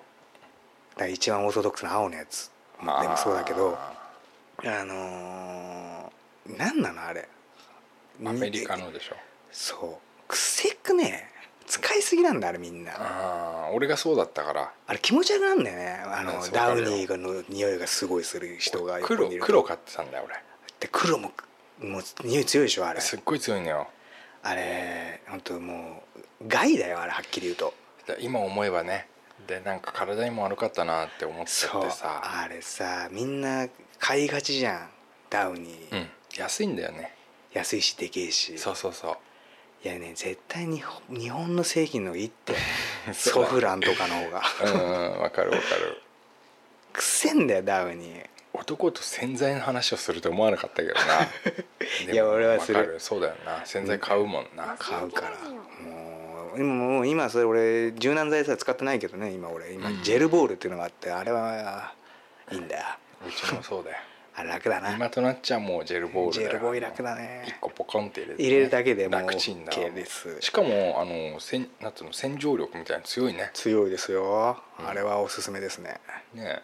[0.96, 2.50] ら一番オーソドックスな青のやつ。
[2.80, 7.28] でもそうだけどあのー、何なのあれ。
[8.24, 9.16] アメリカのでしょ。
[9.50, 10.28] そう。
[10.28, 11.28] くせくね
[11.66, 12.92] 使いすぎなんだあれみんな。
[12.96, 14.72] あー俺がそうだったから。
[14.86, 16.02] あれ気持ち悪くなんだよね。
[16.06, 20.28] あのダウニーの匂いがすごいする人が黒黒買ってたんだよ
[20.80, 21.32] で黒も
[21.80, 22.94] もう匂い強いでしょあれ。
[22.94, 23.88] 俺すっごい強いのよ。
[24.42, 27.74] あれ本当もう害だよあれはっきり言うと。
[28.06, 29.08] だ今思えばね。
[29.46, 31.70] でなんか体にも悪かったなって思っってさ。
[31.72, 33.66] あれさみんな
[33.98, 34.88] 買いがちじゃん
[35.30, 36.08] ダウニー、うん。
[36.38, 37.14] 安いんだよね。
[37.52, 38.58] 安いしでけえし。
[38.58, 39.16] そうそうそう
[39.84, 42.54] いやね絶対に日本の製品のいいって
[43.12, 44.42] ソフランとかの方が。
[44.64, 46.02] うんうんわかるわかる。
[46.92, 51.00] くせんだよダウニー男と洗剤の話をすると思わなかったけどな。
[52.12, 52.96] いや俺はする。
[52.98, 53.66] そうだよな。
[53.66, 55.30] 洗剤買うもんな、買うから。
[55.50, 59.72] もう今もう今それ俺柔軟剤さ使ってないけどね今俺。
[59.72, 60.02] 今うん。
[60.02, 61.92] ジェルボールっていうのがあってあれは
[62.50, 62.84] いいんだよ。
[63.26, 63.96] うちもそうだよ
[64.36, 64.94] あれ楽だな。
[64.94, 67.44] 今となっちゃもうジェルボールジェルボーイ楽だね。
[67.46, 70.40] 1個ポコンって入れてね、入れるだけでもう楽ちんだ OK です。
[70.40, 73.50] しかもあのせんなんつうの洗浄力みたいなの強いね。
[73.54, 74.58] 強いですよ。
[74.80, 74.88] うん。
[74.88, 76.00] あれはおすすめですね。
[76.34, 76.62] ね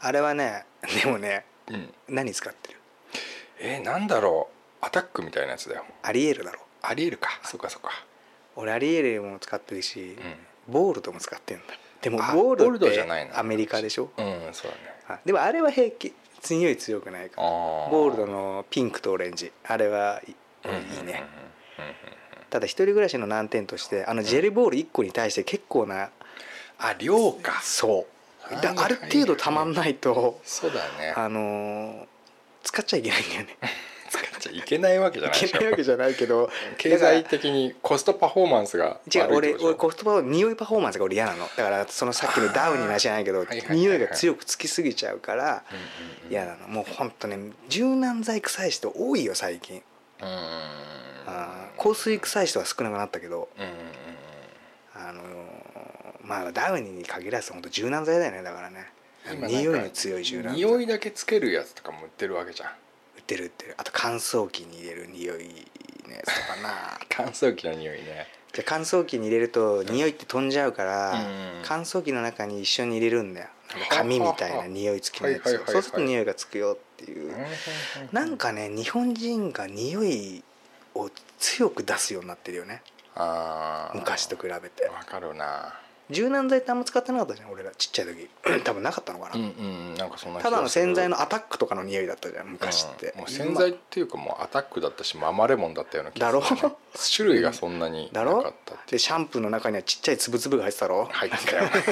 [0.00, 0.64] あれはね
[1.02, 1.94] でもねうん。
[2.08, 2.80] 何使ってる？
[3.60, 4.48] えー、なんだろ
[4.82, 4.84] う。
[4.84, 5.84] アタックみたいなやつだよ。
[6.02, 7.30] アリエールだろありえるか。
[7.44, 7.90] そうかそうか。
[8.56, 10.16] 俺アリエールも使ってるし
[10.68, 11.64] うボールドも使ってんだ
[12.04, 13.38] でもあボールドじゃないな。
[13.38, 14.10] アメリカでしょ？
[14.18, 14.94] んうんそうだね。
[15.08, 16.12] あでもあれは平気
[16.50, 17.40] 匂い強くないか。
[17.40, 17.50] らあ
[17.90, 19.50] ゴールドのピンクとオレンジ。
[19.64, 20.34] あれはい
[21.00, 21.24] いね。
[22.50, 26.10] ただ一人暮らしの難点としてあのジェルボール1個に対して結構な
[26.78, 27.60] あ量か。
[27.62, 28.06] そ
[28.50, 28.54] う。
[28.62, 31.14] だある程度たまんないとそうだね。
[31.16, 32.06] あのー
[32.62, 33.58] 使っちゃいけないんだよね
[34.44, 41.48] ちゃいけないわけじゃないいけないわけじゃないけど 経済的にコストパフォーマンスが違う俺俺コストパフォー匂いパフォーマンスが俺嫌なの。
[41.56, 45.64] だからそのさっきのダウニーの話じゃないけど匂いが強くつきすぎちゃうから
[46.30, 46.68] 嫌なの。
[46.68, 47.38] もうほんとね
[47.68, 49.82] 柔軟剤臭い人多いよ最近。
[50.20, 50.24] う
[51.76, 53.48] 香水臭い人は少なくなったけど。
[54.96, 55.24] あのー
[56.24, 58.86] まあダウニーに限らず本当柔軟剤だよねだからね。
[59.46, 60.56] 匂いの強い柔軟剤。
[60.56, 62.68] 匂いだけつけるやつとかも売ってるわけじゃん。
[62.70, 62.72] 売
[63.24, 65.66] ってる売ってるあと乾燥機に入れる匂い
[66.06, 67.00] のやつとかな。
[67.08, 68.28] 乾燥機の匂いね。
[68.52, 71.62] じゃあ乾燥機に入れると匂いって飛んじゃうから、うん。
[71.64, 73.48] 乾燥機の中に一緒に入れるんだよ。
[73.90, 77.34] 紙みたいな匂い付きのやつそうすると匂いがつくよっていう、
[78.12, 80.44] なんかね日本人が匂い
[80.94, 81.10] を
[81.40, 82.82] 強く出すようになってるよね。
[83.94, 84.84] 昔と比べて。
[84.84, 85.74] わかるな
[86.10, 87.70] 柔軟剤ってあんま使ってなかったじゃん俺ら。
[87.72, 88.28] ちっちゃい時。
[88.64, 89.46] 多分なかったのかな、うんう
[89.92, 90.50] んなんかそんな気がする。
[90.50, 96.76] ただの洗剤のアタックとかの匂いだったじゃん昔って、うんもう洗剤っていうかもうアタックだったしママレモンだったような気がする、ね、だろ？
[97.16, 98.38] 種類がそんなにだろ？
[98.38, 101.04] なかったでシャンプーの中にはちっちゃいつぶつぶが入ってたろ？
[101.10, 101.66] 入ってたよ。
[101.68, 101.82] 入っ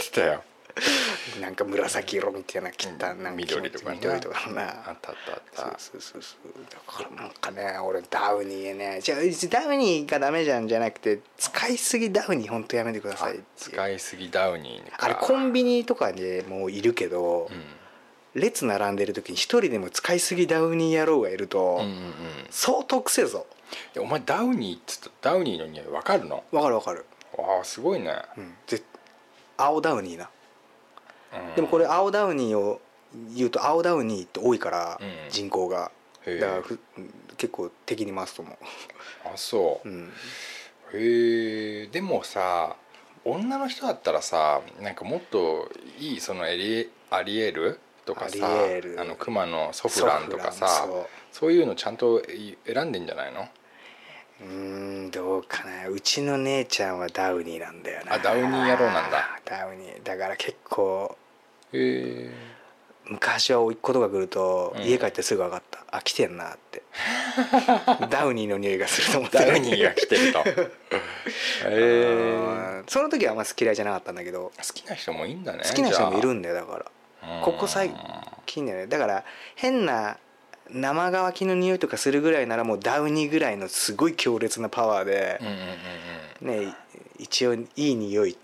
[0.00, 0.42] てたよ
[1.40, 3.22] なんか紫色みたいな切ったうん。
[3.22, 3.94] なんか緑とかな。
[3.94, 4.62] 緑とかのな。
[4.62, 5.78] あったあったあった。
[5.78, 6.22] そうそうそう。
[6.22, 9.00] そうだからなんかね俺ダウニーね。
[9.02, 15.06] じゃあダウニーがダメじゃんじゃなくて使いすぎダウニー本当やめてください使いすぎダウニーか。
[15.06, 17.50] あれコンビニとかにもういるけど、
[18.34, 21.86] 列並んでる時に一人でも使いすぎダウニー野郎がいると、うんうんうん。
[21.86, 22.12] うん
[22.50, 23.46] 相当くせえぞ
[23.98, 26.42] お前ダウニーっつったダウニーの匂いわかるの？
[26.50, 27.06] わかるわかる、
[27.38, 28.82] わあすごいね、うん、ぜ
[29.56, 30.24] 青ダウニーな。
[30.24, 30.30] うん
[31.54, 32.80] でもこれ青ダウニーを
[33.34, 35.30] 言うと青ダウニーって多いから、うん。
[35.30, 35.90] 人口が。
[36.26, 36.78] だからふ
[37.38, 38.52] 結構敵に回すと思
[39.24, 39.88] あそう。
[39.88, 40.12] う、うん、
[40.92, 41.86] へえ。
[41.86, 42.76] でもさ
[43.24, 48.46] 女の人だったらさなんかもっといいそのエリアリエルとかさ
[48.98, 50.86] あのクマのソフランとかさ
[51.32, 51.52] そう。
[51.52, 53.40] いうのちゃんとい選んでんじゃないの？
[53.40, 53.48] そ
[54.40, 55.88] うんどうかな。
[55.88, 58.14] うちの姉ちゃんはダウニーなんだよな。
[58.14, 59.38] あダウニー野郎なんだ。
[59.44, 61.16] ダウニーだから結構
[61.72, 62.30] へえ。
[63.06, 64.82] 昔は甥っ子とか来ると、うん。
[64.84, 65.84] 家帰ってすぐ分かった。
[65.90, 66.82] あ来てんなって。
[68.08, 69.38] ダウニーの匂いがすると思って。
[69.38, 70.38] ダウニーが来てると。
[70.48, 70.50] へ
[71.68, 72.82] え。
[72.86, 74.52] その時はあんま嫌いじゃなかったんだけど。
[74.56, 76.86] 好きな人もいいんだね好きな人もいるんんだよだから。
[77.42, 77.94] ここ最
[78.46, 78.86] 近だよね。
[78.86, 79.24] だから
[79.56, 80.16] 変な
[80.72, 85.40] 生乾きの匂いとかするぐらいならもうダウニーぐらいのすごい強烈なパワーで
[86.40, 86.74] ね
[87.18, 88.36] 一応いい匂い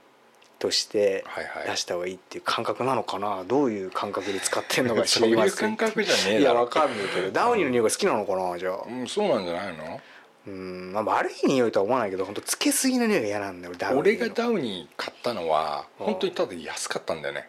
[0.58, 1.24] として
[1.66, 3.44] 出した方がいいっていう感覚なのかな？
[3.44, 7.30] どういう感覚で使ってんのか知そういうりません感覚じゃねえいやわかんないけど。
[7.30, 8.78] ダウニーの匂いが好きなのかなじゃあ？
[8.88, 10.00] うんそうなんじゃないの？
[10.46, 14.00] うんまあ悪い匂いとは思わないけど本当つけすぎの匂いが嫌なんだよ俺ダウニーの。
[14.00, 16.06] 俺がダウニー買ったのはうん。
[16.06, 17.48] 本当にただ安かったんだよね。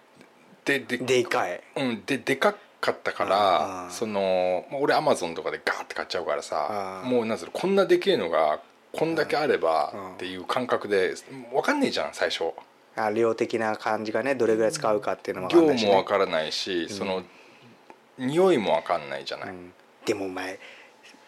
[0.66, 1.62] でででかい。
[1.78, 8.60] うん、ででかかったかうんらそのまあ俺アマゾンとかでガーって買っちゃうからさうんもうなんつうのこんなでけえのが
[8.94, 10.14] こんだけあればうん。
[10.14, 11.14] っていう感覚で
[11.52, 12.52] 分かんねえじゃん最初。
[12.96, 17.24] あ量的な感じがねどれぐらい使うかっていうのも分かん量も分からないしその
[18.18, 19.50] 匂いも分かんないじゃない。
[19.50, 19.74] うん。
[20.06, 20.60] でもお前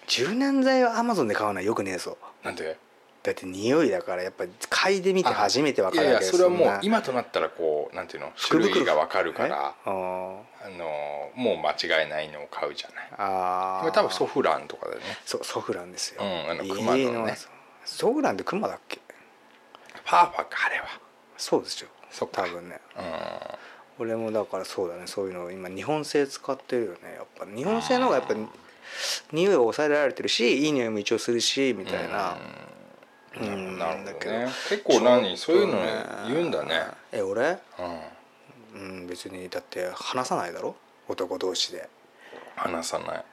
[0.08, 2.18] 柔軟剤をアマゾンで買うのはよくねえぞ。
[2.44, 2.78] なんで？
[3.22, 13.10] だって匂いだからやっぱり嗅いでみて初めて分かるわけいやいやそれはもう今となったらこうなんていうの種類が分かるからえああのもう間違いないのを買うじゃない。
[13.10, 13.16] ー。
[13.18, 15.06] あこれ多分ソフランとかだよね。
[15.26, 17.38] そうソフランですよ、うんあの熊のね。
[17.84, 19.00] ソフランってクマだっけ？
[20.06, 20.86] パーファかあれは。
[21.38, 21.90] そうですよ。
[22.10, 22.80] そ多分ね。
[22.98, 23.04] うん。
[24.06, 25.04] 俺もだからそうだね。
[25.08, 27.46] そういうのを今日本製使ってるよねやっぱ。
[27.46, 28.34] 日本製の方がやっぱ
[29.34, 32.32] 匂いを抑えられてるしいい匂いも一応するしみたいな。
[32.32, 32.38] うん
[33.40, 34.32] なるほどだけど。
[34.32, 35.80] ね結構何そういうの
[36.28, 36.84] 言うんだね。
[37.12, 37.58] え俺？
[37.80, 38.02] うん。
[38.72, 40.76] うん別にだって話さないだろ？
[41.08, 41.90] 男同士で。
[42.56, 43.26] 話さない。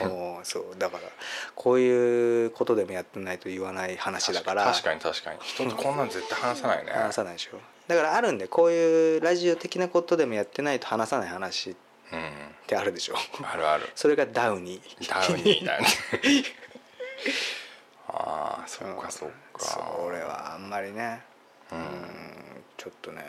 [0.04, 0.78] もうそう。
[0.78, 1.02] だから
[1.54, 4.64] こういうことでもやってないと言わない話だから。
[4.64, 5.38] 確かに確かに。
[5.42, 6.92] 人とこんなん絶対話さないね。
[6.92, 7.58] 話さないでしょ。
[7.88, 11.76] だからあるんでこういうラジオ的なことでもやってないと話さない話っう
[12.66, 13.14] てあるでしょ。
[13.14, 13.88] んあるある。
[13.96, 15.08] それがダウニー。
[15.08, 15.86] ダウニーだね
[18.08, 19.60] ああそっかそっか。
[19.60, 21.22] そう俺はあんまりね。
[21.70, 21.82] ううん
[22.76, 23.22] ちょっとね。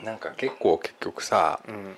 [0.00, 1.96] んなんか結構結局さうん。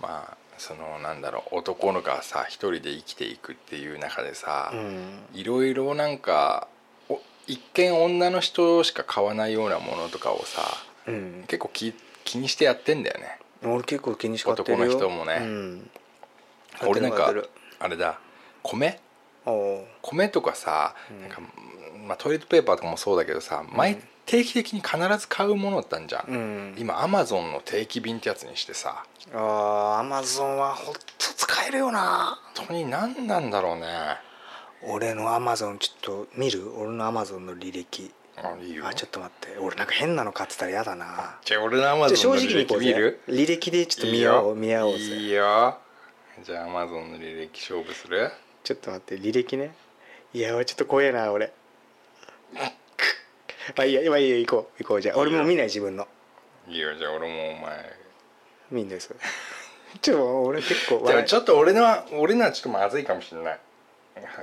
[0.00, 5.24] まあそのなんだろう男の子がさ一人で生きていくっていう中でさうん。
[5.32, 6.68] いろいろなんか
[7.08, 10.62] お一見女の人しか買わないようなものとかをさ
[11.06, 11.44] うん。
[11.48, 13.38] 結構気気にしてやってんだよね。
[13.62, 15.38] 俺結構気にしかって男の人もね。
[15.40, 15.90] うん。
[16.86, 17.32] 俺なんか
[17.78, 18.18] あれだ
[18.62, 19.00] 米？
[20.02, 21.20] 米とかさ、うん。
[21.22, 21.40] なんか
[22.06, 26.74] まあ、トイレットペーパーとかもそうだけどさ、毎定期的に必ず買うものだったんじゃん、うん。
[26.78, 29.04] 今アマゾンの定期便ってやつにしてさ。
[29.32, 32.38] あーアマゾンはほんと使えるよな。
[32.56, 33.86] 本当に何なんだろうね。
[34.86, 36.74] 俺のアマゾンちょっと見る？
[36.76, 38.12] 俺のアマゾンの履歴。
[38.36, 38.86] あいいよ。
[38.86, 39.58] あちょっと待って。
[39.58, 41.38] 俺なんか変なの買ってたら嫌だな。
[41.42, 43.20] じゃあ俺のアマゾンの履歴見る？
[43.28, 45.78] 履歴でちょっと見よう見合おうぜいいよ。
[46.44, 48.30] じゃあアマゾンの履歴勝負する？
[48.64, 49.74] ちょっと待って履歴ね。
[50.32, 51.52] いやちょっと怖えな俺。
[52.54, 52.62] ま
[53.82, 55.18] あいいやまあいいや行こう行こうじゃあ。
[55.18, 56.08] 俺も見ない自分の。
[56.66, 57.92] いいよじゃあ俺もお前。
[58.70, 59.14] 見んです
[60.00, 63.58] ちょ俺結構じゃあちょっと俺のは俺のはちょっとまずいかもしれない。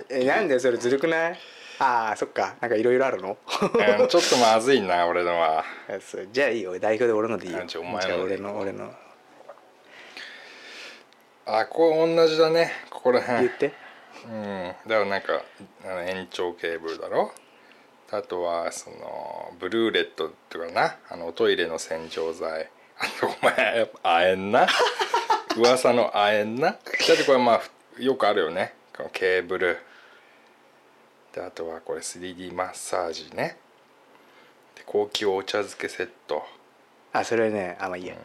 [0.10, 1.40] えなんでそれずるくない？
[1.80, 2.56] ああそっか。
[2.62, 3.38] なんかいろいろあるの？
[4.00, 5.66] うんちょっとまずいな俺のは。
[6.32, 7.64] じゃあいいよ代表で俺のでいいよ。
[7.66, 8.94] じゃあ俺の俺の。
[11.46, 13.40] あこれ同じだねここら辺。
[13.48, 13.74] 言って
[14.26, 14.74] うん。
[14.88, 15.42] だからなんか
[15.86, 17.32] あの延長ケーブルだろ？
[18.12, 20.98] あとはそのブルーレットとかな？
[21.10, 22.70] あのおトイレの洗浄剤。
[23.00, 24.68] あとお前やっぱ亜鉛な？
[25.58, 26.68] 噂の亜鉛な？
[26.72, 26.78] だっ
[27.18, 27.62] てこれまあ
[28.02, 28.74] よくあるよね。
[28.96, 29.78] このケーブル。
[31.34, 33.58] であとはこれ 3D マッサージね。
[34.76, 36.44] で高級お茶漬けセット。
[37.14, 37.78] あそれね。
[37.80, 38.16] あまあいいや、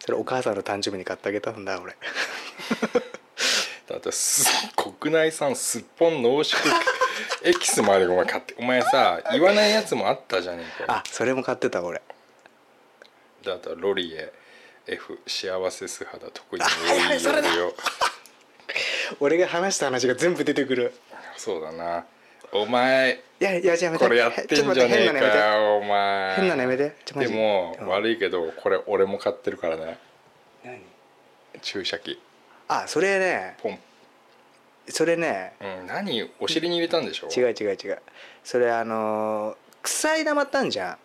[0.00, 1.96] それお母さんの誕生日に買ってあげたんだ俺
[3.88, 6.60] あとす国内産すっぽん濃縮
[7.44, 12.02] エキスまでお前買ってお前さ 言わないやつもあったじゃねえかあそれも買ってた俺。
[13.42, 14.32] であとはロリエ
[14.88, 17.74] F 幸せ素肌特にあはいよ
[19.20, 20.92] 俺が話した話が全部出てくる。
[21.36, 22.04] そうだな。
[22.52, 24.04] お前いやいややめて。
[24.04, 26.34] これやってんじゃねえかよお前。
[26.36, 26.92] 変なのやめて。
[27.14, 29.98] でもうん悪いけどこれ俺も買ってるからね。
[30.64, 30.80] 何？
[31.62, 32.20] 注射器
[32.68, 33.56] あそれね。
[33.62, 33.78] ポン。
[34.88, 35.54] それね。
[35.60, 37.28] うん何お尻に入れたんでしょ？
[37.28, 37.98] 違う違う違う。
[38.44, 40.96] それあのー臭い玉ってあんじゃん。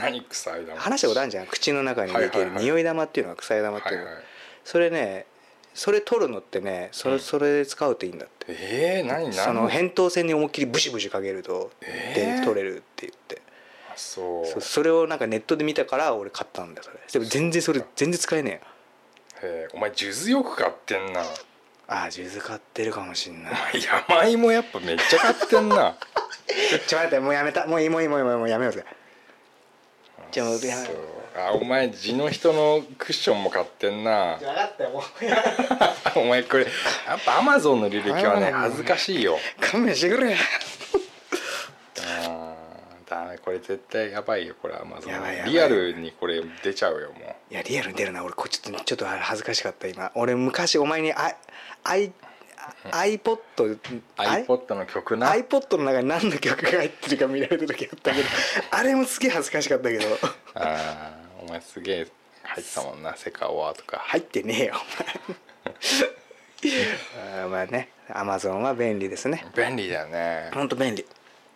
[0.00, 1.46] 何臭いだ話したことあるじゃん？
[1.46, 2.56] 口の中に入れてるはいはい。
[2.56, 4.22] はい匂い玉っていうのが臭い玉ってはいいうの、はい
[4.64, 5.26] それね
[5.74, 7.20] それ取るのってねそれ,、うん。
[7.20, 8.46] それで使うといいんだって。
[8.48, 9.32] えー、何何？
[9.32, 12.40] その扁桃腺に思いっきりブシブシかけると、えー。
[12.40, 13.40] で取れるって言って。
[13.90, 14.46] あそう。
[14.46, 16.98] そそれをなんかネットで見たから俺買ったんだよそれ。
[17.12, 18.60] でも全然それ全然使えねえよ
[19.42, 21.20] えーお前数珠よく買ってんな。
[21.90, 23.54] ああ数珠買ってるかもしんない。
[24.10, 25.96] 山芋やっぱめっちゃ買ってんな。
[26.86, 27.66] ちょ待ってもうやめた。
[27.66, 28.84] もういいもういいもういいもうやめようぜ
[30.30, 30.88] じゃあもうやめ
[31.40, 34.36] あお前地の人のクッションも買ってんな。
[34.40, 34.90] 分かったよ。
[34.90, 35.00] も
[36.16, 36.70] うお前これや
[37.16, 39.38] っぱアマゾンの履歴はね恥ずかしいよ。
[39.60, 40.36] 勘弁してくれ
[43.08, 45.12] ダメこれ絶対やばいよこれアマゾン。
[45.12, 45.52] やばいやばい。
[45.52, 48.22] リアルにこれ出ちゃうよもいやリアルに出るな。
[48.22, 50.12] 俺これちょっとちょっと恥ずかしかった今。
[50.14, 51.36] 俺昔お前にアイ
[51.84, 52.12] アイ
[52.90, 53.78] iPod う
[54.16, 58.28] iPod の曲な？iPod の中に何の曲が入ってるか見られた時あったけど
[58.70, 60.04] あれもすげえ恥ずかしかったけど。
[60.54, 62.06] あーお前すげえ
[62.42, 63.16] 入ってたもんな。
[63.16, 63.98] セカオワとか。
[63.98, 67.38] 入ってねえよお前。
[67.42, 67.88] あーまあね。
[68.10, 69.46] アマゾンは便利ですね。
[69.56, 70.50] 便利だよね。
[70.52, 71.06] ほんと便利。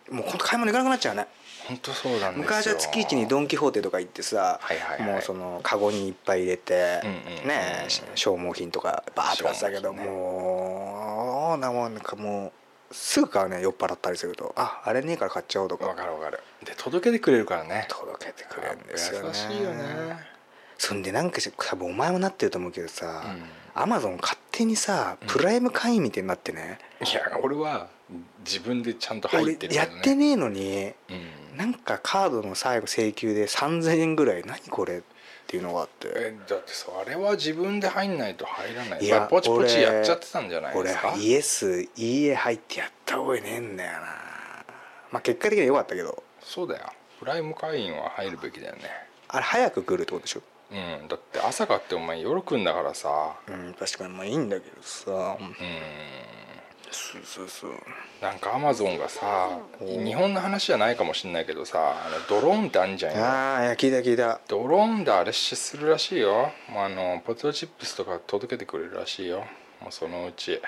[0.09, 1.27] もうほんと買い物行かなくなっちゃうね
[1.67, 5.11] 本当そうなん昔は月一にドン・キホーテとか行ってさ、はいはいはい。
[5.13, 7.47] もうそのカゴにいっぱい入れて、うんうんうんうん。
[7.47, 7.85] ね
[8.15, 12.51] 消耗品とかバーッと買ってたけど、ねもうなもんなんかも
[12.91, 14.53] うすぐ買うね酔っ払ったりすると。
[14.57, 16.39] ああれねえから買っちゃおうとわかかるわかる。
[16.65, 17.87] で届けてくれるからね。
[17.89, 19.27] 届けてくれるんですよね。
[19.29, 20.33] 優しいよね。
[20.77, 23.43] そんでなんかし多分お前もなってると思うけどさうん。
[23.75, 27.87] アマゾン勝手にさプライム会員みたいになってね、いや俺は
[28.45, 29.79] 自分でちゃんと入俺ってるね。
[29.79, 35.01] やってねえのにうんなんかカードの最後請求で3000円ぐらい何これっ
[35.47, 36.07] ていうのがあって。
[36.15, 39.03] えだってさあれは自分で入んないと入らない。
[39.03, 41.13] いやまあポチポチ俺やっちゃってたんじゃないですか？
[41.13, 43.97] 俺イエスいいえ入ってやった覚えねえんだよな。
[45.11, 46.23] まあ結果的には良かったけど。
[46.41, 46.85] そうだよ。
[47.19, 48.81] プライム会員は入るべきだよね。
[49.27, 50.41] あれ早く来るってことでしょ？
[50.71, 51.07] うん。
[51.07, 53.35] だって朝買ってお前夜来んだからさ。
[53.47, 54.13] うん確かに。
[54.13, 55.37] まあいいんだけどさ。
[55.39, 55.55] うん
[56.93, 57.71] そうそうそう。
[58.21, 63.23] なんかアマゾンがさ日本の話じゃないかもしんないけどさあのドローンってあんじゃんよ。
[63.25, 64.39] ああいや聞いた聞いた。
[64.47, 66.51] ドローンであれするらしいよ。
[66.69, 69.39] もうあのポテトチップスとか届けてくれるらしいよ。
[69.81, 70.61] もうそのうち。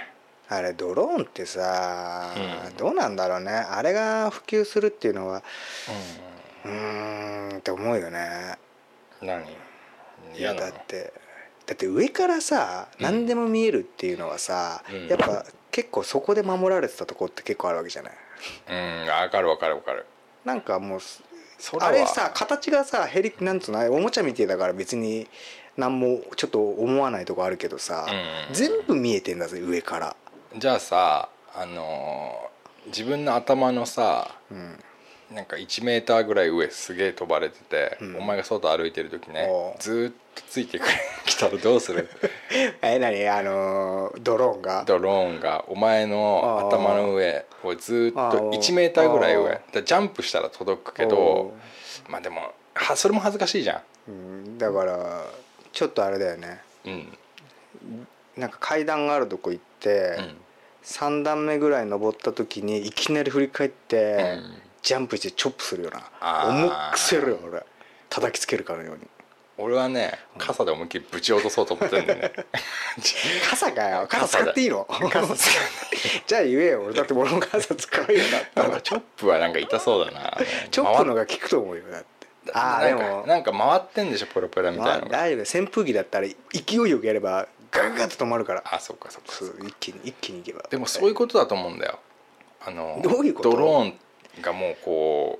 [0.47, 2.33] あれドローンってさ、
[2.67, 2.77] うん。
[2.77, 3.51] どうなんだろうね。
[3.51, 5.43] あれが普及するっていうのは
[6.65, 8.55] うーんって思うよね。
[9.21, 9.43] うん何？
[10.37, 11.13] いやだって
[11.65, 13.05] だって上からさうん。
[13.05, 15.07] 何でも見えるっていうのはさ、うん。
[15.07, 15.45] やっぱ
[15.75, 18.13] 結構そこで守られてたとこって結構あるわけじゃない？
[18.69, 18.73] う
[19.03, 20.05] ん分かる分かる分かる。
[20.45, 20.99] なんかもう
[21.81, 23.79] あれさ形がさヘリなんつうの？
[23.91, 25.27] おもちゃみてえだから別に
[25.75, 28.05] 何もちょっと思わないとこあるけどさ、
[28.49, 28.55] うん。
[28.55, 30.15] 全部見えてんだぜ上から。
[30.57, 34.79] じゃあさあのー自分の頭のさうん。
[35.33, 38.15] なんか1メーターぐらい上すげえ飛ばれてて、うん。
[38.17, 39.49] お前が外歩いてる時ね
[39.79, 40.93] ずーっとついてくる。
[41.25, 42.09] 来たらどうする？
[42.81, 43.27] え何？
[43.27, 44.83] あのードローンが？
[44.85, 45.65] ドローンが。
[45.67, 48.49] お前の頭の上をずーっとあー。
[48.51, 49.59] 1メーターぐらい上。
[49.73, 51.53] ジャンプしたら届くけおど
[52.09, 54.57] まあでもはそれも恥ずかしいじゃうん。
[54.57, 55.23] だから
[55.71, 56.61] ちょっとあれだよね。
[56.85, 57.17] んうん。
[58.37, 60.37] なんか階段があるとこ行って、うん。
[60.83, 64.61] 3段目ぐらい登った時にいきなり振り返って、うん。
[64.83, 66.03] ジャンプしてチョップするよな。
[66.49, 67.63] 重くせるよ俺。
[68.09, 69.01] 叩きつけるかのように
[69.57, 72.31] 俺はね傘で思いっきりぶち落とそうと思ってんだよね。
[73.49, 74.05] 傘かよ。
[74.09, 74.85] 傘使っていいの？
[74.85, 75.49] 傘使
[76.27, 76.81] じゃあ言えよ。
[76.83, 80.37] 俺だって俺も傘使うよだったらなんかチョップはなんか痛そうだな。
[80.71, 82.51] チョップのが効くと思うよだって。
[82.53, 83.23] ああでも。
[83.27, 85.17] なんか回ってんでしょプロペラみまあたいなのが。
[85.17, 85.59] 大丈夫。
[85.59, 86.35] 扇風機だったら勢
[86.75, 88.63] いよくやればガガガッと止まるから。
[88.65, 89.31] あそっかそっか
[89.65, 90.63] 一気に一気にいけば。
[90.69, 91.99] でもそういうことだと思うんだよ。
[92.65, 93.51] あのどういうこと？
[93.51, 93.99] ドローン
[94.41, 95.39] がもうこ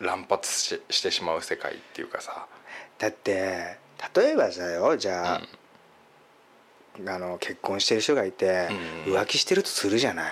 [0.00, 2.46] う乱発ししてしまう世界っていうかさ、
[2.98, 3.76] だって
[4.14, 5.14] 例えばさよじうん。
[5.14, 5.40] ゃあ、
[7.14, 8.68] あの結婚してる人がいて、
[9.06, 9.14] うん。
[9.14, 10.24] 浮気してるとするじゃない、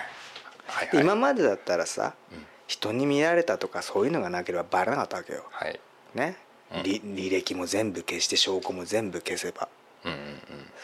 [0.67, 1.03] はいはい。
[1.03, 2.45] 今までだったらさうん。
[2.67, 5.43] 人に見られたとかそういうのがなければバレなかったわけよ。
[5.51, 5.79] はい。
[6.15, 6.37] ね、
[6.73, 6.83] うん。
[6.83, 9.67] り履歴も全部消して証拠も全部消せば。
[10.05, 10.17] うんうん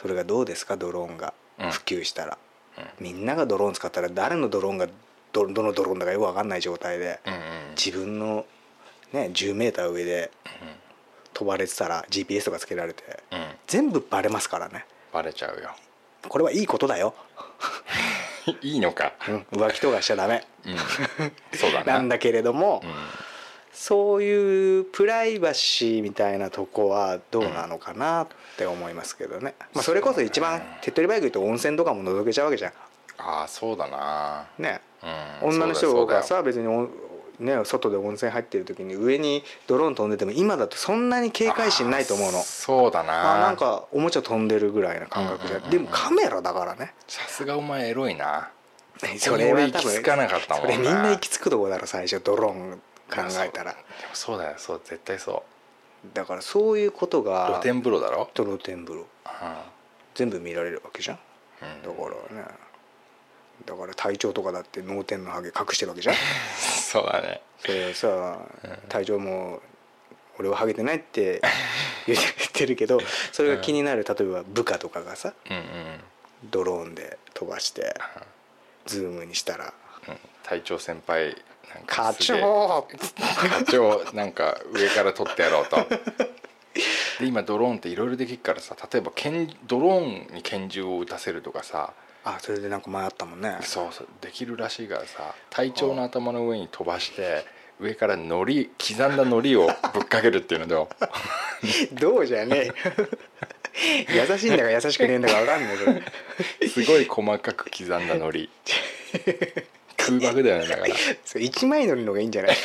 [0.02, 0.78] それがどうですか？
[0.78, 1.34] ドローンが。
[1.60, 1.72] うん。
[1.72, 2.38] 普及したら、
[2.78, 2.84] うん。
[3.00, 4.88] みんながドローン使ったら誰のドローンが
[5.34, 7.40] どどのドローンだかよく分かんない状態で、うんうん
[7.78, 8.46] 自分の、
[9.14, 10.32] ね、10メーター上で
[11.34, 13.40] 飛ばれてたら GPS とかつけられてうん。
[13.40, 14.84] うん全部バレますからね。
[15.14, 15.70] バレちゃうよ。
[16.28, 17.14] これはいいことだよ、
[18.62, 19.14] いいのか。
[19.28, 20.46] うん、浮気とかしちゃダメ。
[20.66, 20.78] うん。
[21.58, 22.92] そうだねなんだけれども、うん。
[23.72, 28.28] そういうプライバシーみたいなとこはどうなのかなっ
[28.58, 32.74] て思いますけどね、まあ、それこそ一番手っ取り早く言うと温泉とかも覗けちゃうわけじゃん。
[33.20, 34.48] ああそうだな。
[34.58, 34.82] ね、
[35.42, 35.50] うん。
[35.50, 36.90] 女の人がさ別にお
[37.40, 42.40] ね、外で温泉入ってる時に上にドローン飛んでても今だとそんなに警戒心ないと思うの。
[42.44, 43.38] そうだな。
[43.38, 45.64] あなんかおもちゃ飛んでるぐらいな感覚じゃ、うん。
[45.64, 46.94] うんうんでもカメラだからね。
[47.08, 48.50] さすがお前エロいな。
[49.18, 50.74] それは俺行き着かなかったもんな。
[50.76, 53.72] それみんな行き着くとこだろ最初ドローン考えたら。
[53.72, 53.84] でも
[54.14, 55.44] そうだよそう絶対そ
[56.14, 58.30] だからそういうことうが露天風呂だろ？
[58.34, 59.02] と露天風呂。
[59.04, 59.06] う
[60.16, 61.20] 全部見られるわけじゃんん。
[61.62, 61.82] うん。
[61.84, 62.46] だからね
[63.66, 66.16] だから体調とかだって脳天のハゲ隠してるわけじゃん。
[66.58, 67.42] そうだね。
[67.60, 68.40] それさ
[68.88, 69.62] 体調も
[70.38, 71.42] 俺はハゲてないって
[72.08, 72.20] 言っ
[72.54, 73.00] てるけど
[73.32, 75.34] それが気になる例えば部下とかがさ
[76.44, 77.94] ドローンで飛ばして
[78.86, 79.74] ズームにしたら。
[80.08, 80.20] うん。
[80.44, 81.36] 隊長先輩
[81.76, 82.42] なん「課かすげえ。
[82.42, 85.78] 長!」課長なんか上から撮ってやろうと。
[87.20, 91.94] で今ドローンっていろいろできるからさ例えば拳ドローンに拳銃を撃たせるとかさ
[92.24, 93.58] あそれでなんか前あったもんね。
[93.62, 97.46] そうそうできるらしいからさ隊長の頭の上に飛ばして
[97.80, 100.76] 上からのり刻んだのりを ぶっかけるっていうので
[101.94, 103.10] どうじゃねえ。
[104.30, 106.68] 優しいんだか優しくねえんだか分かんないそれ。
[106.68, 108.50] すごい細かく刻んだのり
[110.10, 110.84] 空爆だよねだか
[111.26, 112.58] それ一枚のりの方がいいんじゃない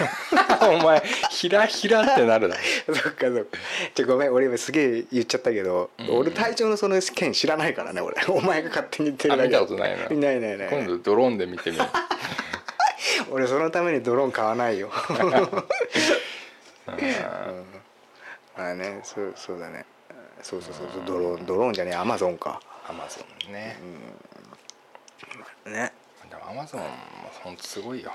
[0.60, 2.60] ら お前ひらひらってなるだの
[2.94, 3.58] そっかそっか。
[3.94, 6.10] じゃごめん俺今すげえ言っちゃったけど、うん。
[6.18, 8.16] 俺隊長のその件知らないからね俺。
[8.28, 9.50] お前が勝手に言ってるだけ。
[9.50, 11.84] たことないのないないない今度ドローンで見てみる
[13.30, 14.90] 俺そのためにドローン買わないよ。
[18.56, 19.84] まあねそうそうだね。
[20.42, 21.02] そうそうそうそう。
[21.06, 23.78] ドローンドローンじゃねえアマゾンかアマゾンね、
[25.64, 25.92] ね
[26.28, 26.86] でもアマゾンも
[27.42, 28.12] 本当すごいよ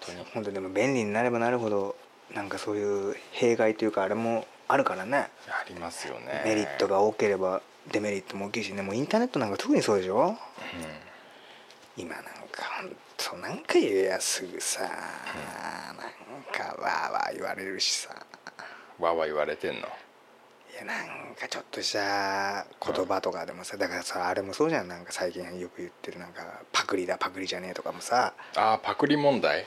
[0.00, 0.26] 本当に。
[0.32, 1.96] 本当でも便利になればなるほど
[2.34, 5.28] なんかそういう弊害というかあれもあるからね。
[5.48, 6.42] ありますよね。
[6.44, 7.62] メリットが多ければ
[7.92, 8.82] デメリットも大きいしね。
[8.82, 10.36] もうインターネットなんか特にそうでしょ？
[11.96, 12.30] 今なんか
[12.82, 14.92] ほんとなんか言えやすぐさ、なん
[16.52, 18.10] かわーわー言われるしさ。
[18.98, 19.80] うんわーわー言われてんの？
[19.80, 19.82] い
[20.78, 24.88] やなんかちょっとした言葉とかでもさだからさあれもそうじゃん。
[24.88, 28.34] なんか最近よく言ってるなんかパクリだパクリじゃねえとかもさ。
[28.56, 29.66] ああパクリ問題？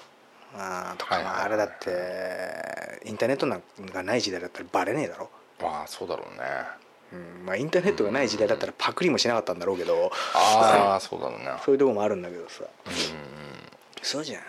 [0.56, 5.30] あーとかああれだってインターネットなんかない時代だったらバレねえだろ、
[5.62, 6.44] ああそうだろうね。
[7.12, 10.12] うんまあ、インターネットがない時代だったらパクリもしなかったんだろうけど。
[10.34, 11.46] ああそうだろうね。
[11.66, 12.64] そういうとこもあるんだけどさ。
[12.64, 12.68] う
[14.02, 14.44] そうじゃん。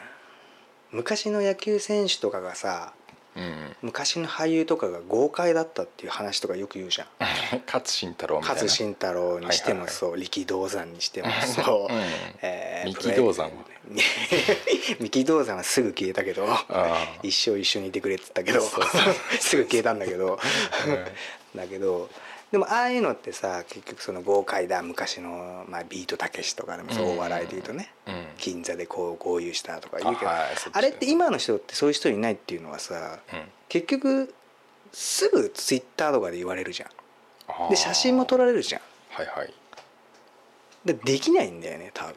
[0.91, 2.91] 昔の野球選手とかがさんうんうん
[3.83, 7.07] 昔の俳優とかが豪快だったっていう話とかよく言うじゃん。
[7.67, 8.55] 勝慎太郎みたいな。
[8.55, 12.01] 勝新太郎にしてもそう力道山にしてもそう、 うん。
[12.43, 13.47] えー三木道山。
[13.47, 13.53] は
[15.01, 18.61] 三木道山はすぐ消えたけどあ一生一緒にいてくれって言ったけど
[19.41, 20.39] すぐ消えたんだけど。
[21.55, 22.09] だけど
[22.53, 28.25] でもああいうのってさ結局その豪快だ昔の、まあ、ビートたけしとかでもそううんお笑いで言うとね、うん。
[28.39, 33.43] 銀座でこう豪遊したとか言うけどああ,、はいそっちれって今の人ってそういう人いないっていうのはさうん。
[33.69, 34.35] 結局
[34.93, 37.71] すぐツイッターとかで言われるじゃん。
[37.71, 38.83] で写真も撮られるじゃん。
[39.11, 39.55] はいはい。
[40.85, 42.15] でできないんだよね多分。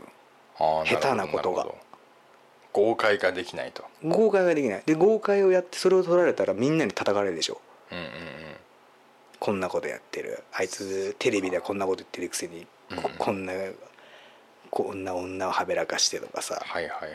[0.86, 1.68] 下手なことが。
[2.72, 3.84] 豪快ができないと。
[4.04, 4.84] 豪快ができない。
[4.86, 7.62] で豪快をやってそれを撮られたらみんなに叩かれるでしょ。
[7.92, 8.06] うんうん
[9.44, 10.42] こんなことやってる。
[10.54, 12.66] あいつテレビではこんなこと言ってるくせに
[12.96, 13.18] こうん。
[13.18, 13.52] こんな
[14.70, 16.62] こんな女をはべらかしてとかさ。
[16.66, 17.10] はいはいはい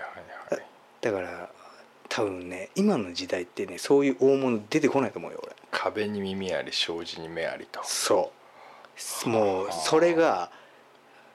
[0.50, 0.62] はい。
[1.00, 1.48] だから
[2.10, 5.56] 多分ね今の時代ってねそういう大物出てこないと思うよ俺。
[5.70, 7.80] 壁に耳あり障子に目ありと。
[7.82, 8.30] そ
[9.24, 9.28] う。
[9.30, 10.50] もうそれが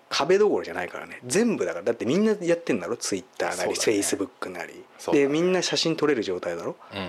[0.09, 1.21] 壁どころじゃないからね。
[1.25, 1.85] 全部だから。
[1.85, 2.97] だってみんなやってんだろ？
[2.97, 4.83] ツイッターなりフェイスブックなり、ね。
[5.11, 6.75] でみんな写真撮れる状態だろ？
[6.93, 7.07] うんうん。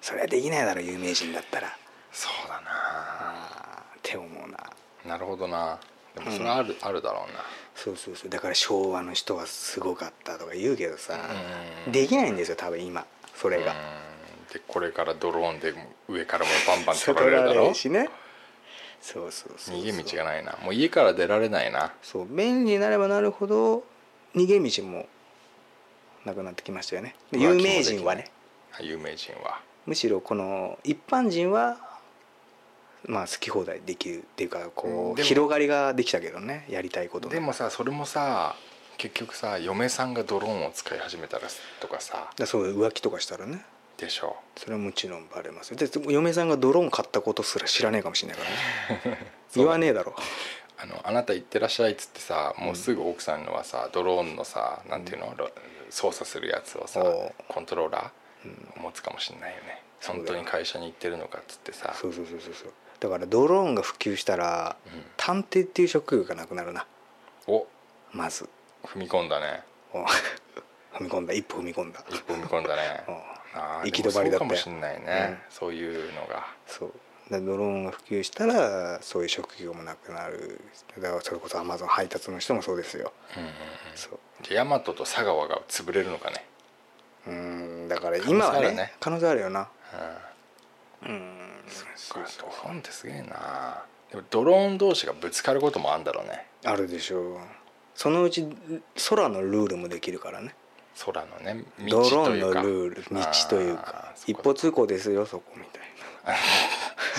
[0.00, 1.78] それはできないだろ有名人だったら
[2.12, 3.82] そうだな。
[3.96, 4.58] って思うな。
[5.06, 5.78] なるほどな。
[6.14, 7.40] でもそれある、あるだろうな。
[7.74, 8.30] そうそうそう。
[8.30, 11.18] だから昭和の人はすごかったとか言うけどさ、
[11.86, 11.92] うん。
[11.92, 13.06] できないんですよ多分今。
[13.34, 14.52] それが、うん。
[14.52, 15.72] でこれからドローンで
[16.08, 17.68] 上からもバンバン そ取られるだろ？
[17.70, 18.08] るしね。
[19.00, 20.58] そうそうそう逃げ道がないな。
[20.62, 21.92] もう家から出られないな。
[22.02, 22.26] そう。
[22.26, 23.82] 便利になればなるほど
[24.36, 25.08] 逃げ道も
[26.24, 27.16] なくなってきましたよね。
[27.32, 28.30] で有名人はね。
[28.80, 29.60] 有名人は。
[29.86, 31.78] むしろこの一般人は
[33.06, 37.34] まあ好き放題できるっていうかこう広がりができたけどねやりたいことの。
[37.34, 38.56] でもさそれもさ
[38.98, 41.48] 結局さ嫁さんがドローンを使い始めたら
[41.80, 42.30] とかさ。
[42.36, 43.64] だそう浮気とかしたらね。
[43.96, 44.36] でしょ。
[44.56, 45.76] それはもちろんバレますよ。
[45.76, 48.44] で嫁さんがドローン買ったことすら知らねえかもしれないか
[49.04, 49.32] らね。
[49.54, 50.14] 言わねえだろ。
[50.78, 55.50] あのあなた行ってらっしゃいっつってさもうすぐ奥さんのはさドローンのさなんていうの、ろ
[55.90, 57.04] 操作するやつをさ
[57.48, 59.82] コントローラー持つかもしんないよね。
[60.04, 61.94] 本当に会社に行ってるのかっつってさ。
[61.94, 62.72] そうそうそうそうそう
[63.02, 66.84] だからドローンが普及したら、うん探偵っていう職業がなくなるな。
[67.46, 67.66] お。
[68.12, 68.48] まず。
[68.84, 69.62] 踏み込んだね。
[69.92, 70.02] お。
[70.98, 71.32] 踏み込んだ。
[71.32, 72.02] 一歩踏み込んだ。
[72.08, 73.04] 一歩踏み込んだね。
[73.84, 76.46] 行き止まりだったかもしんないね、そういうのが。
[76.66, 76.92] そう。
[77.30, 80.60] でドローンが普及したらそういう職業もなくなる。
[80.98, 83.54] だからそれこそアマゾン配達の人もそうですよ、うんうんうん。
[83.94, 84.18] そう。
[84.42, 86.44] じゃあ大和と佐川が潰れるのかね。
[87.28, 87.88] うん。
[87.88, 88.94] だから今はね。
[88.98, 89.68] 可能性あるよな。
[91.04, 91.10] うん。
[91.10, 91.41] うん
[91.96, 93.84] そうかドローンってすげえな。
[94.10, 96.46] でもドローン同士がぶつかることもあるんだろうね。
[96.64, 97.38] あるでしょう。
[97.94, 98.46] そのうち
[99.08, 100.54] 空のルールもできるからね。
[101.04, 104.10] 空のねドローンのルール道というか。
[104.10, 104.32] あーそこ。
[104.32, 105.82] 一方通行ですよそこみたい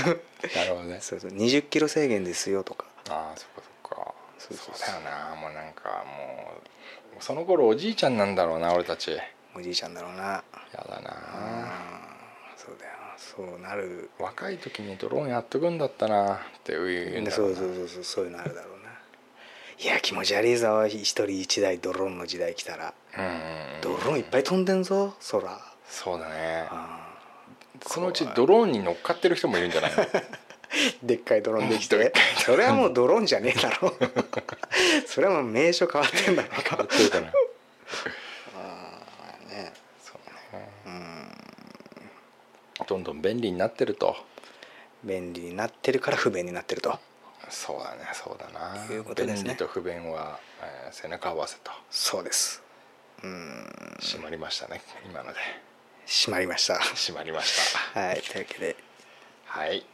[0.08, 0.64] な。
[0.66, 0.96] るほどね。
[0.96, 1.32] なそうそう。
[1.32, 2.86] 20キロ制限ですよとか。
[3.10, 4.14] ああそっかそっか。
[4.38, 4.88] そうそうそう。
[4.88, 5.36] だよな。
[5.36, 6.54] もうなんかも
[7.20, 9.12] うその頃おじいちゃんなんだろうな俺たち。
[9.12, 9.24] や
[9.56, 10.44] おじいちゃんだろうな。
[10.74, 11.04] だうん。
[11.04, 12.03] な
[13.36, 14.10] そうなる。
[14.20, 16.36] 若い時にドローンやっとくんだったな。
[16.36, 17.32] って言うんだろな。
[17.32, 18.90] そううそうそうそうそういうのあるだろうな。
[19.80, 20.86] いや気持ち悪いぞ。
[20.88, 22.94] 一人一台ドローンの時代来たら。
[23.18, 23.26] うん。
[23.26, 23.42] うんうん
[23.82, 25.60] ドローンいっぱい飛んでんぞ空。
[25.88, 26.68] そうだね。
[26.70, 27.14] あ
[27.86, 30.04] そのうちドローンに乗っかってる人もいるんじゃないの？
[30.04, 30.24] ー
[31.04, 32.14] でっかいドローンできて。
[32.46, 33.94] それはもうドローンじゃねえだろ。
[35.06, 36.50] それはもう名称変わってんだろ。
[36.50, 37.34] 変わってるかなね
[40.02, 40.18] そう
[40.56, 40.72] ね
[42.88, 44.16] どんどん便利になってると。
[45.04, 46.98] 便利になってるから不便になってると。
[47.50, 48.86] そうだねそうだな。
[48.86, 49.50] いうことですね。
[49.50, 51.72] 便利と不便は、えー背中合わせと。
[51.90, 52.64] そうです。
[53.24, 53.98] うん。
[54.00, 55.40] 閉まりましたね今ので。
[56.06, 56.80] 閉まりました。
[56.80, 58.00] 閉まりました。
[58.00, 58.76] はいというわけで。
[59.46, 59.86] はい。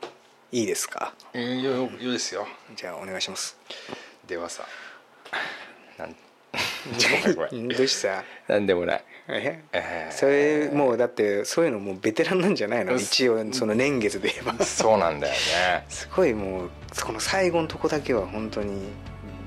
[0.51, 1.13] いいですか？
[1.33, 2.47] いいよいいですよ。
[2.75, 3.57] じゃあお願いします。
[4.27, 4.63] ではさ
[5.97, 6.15] なん
[7.77, 8.23] どうした？
[8.47, 9.03] なんでもない。
[9.27, 9.61] え？
[9.71, 10.13] えー。
[10.13, 12.93] それもうだってそういうのもうベテランなんじゃないの？
[12.93, 12.99] うん。
[12.99, 14.65] 一応その年月で言えば。
[14.65, 15.85] そうなんだよね。
[15.89, 16.69] すごいもう
[17.01, 18.89] この最後のとこだけは本当に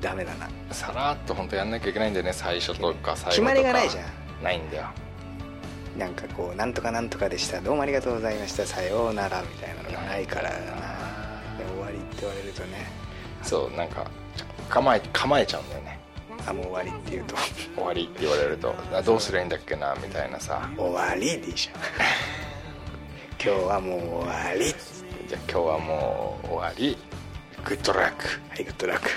[0.01, 0.49] ダメだな。
[0.71, 3.31] さらっと本当やんなきゃいけないんだよね最初とか最後とか。
[3.31, 4.45] 決まりがないじゃん。
[4.45, 4.87] ないんだよ。
[5.99, 7.61] なんかこう「なんとかなんとかでした。
[7.61, 8.65] どうもありがとうございました。
[8.65, 10.57] さようなら」みたいなのがないからな。
[11.59, 12.87] で終わりって言われるとね。
[13.43, 14.09] そうなんか
[14.71, 15.99] 構え構えちゃうんだよね
[16.47, 17.37] あもう終わりって言うと。
[17.75, 21.81] 終わりって言われるとあどうすりゃいいんだっけなみたいなさ「終わり」でいいじゃん
[23.45, 24.65] 今日はもう終わり。
[25.29, 26.99] じゃあ今日はもう終わり。
[27.65, 29.09] グッドラックはいグッドラック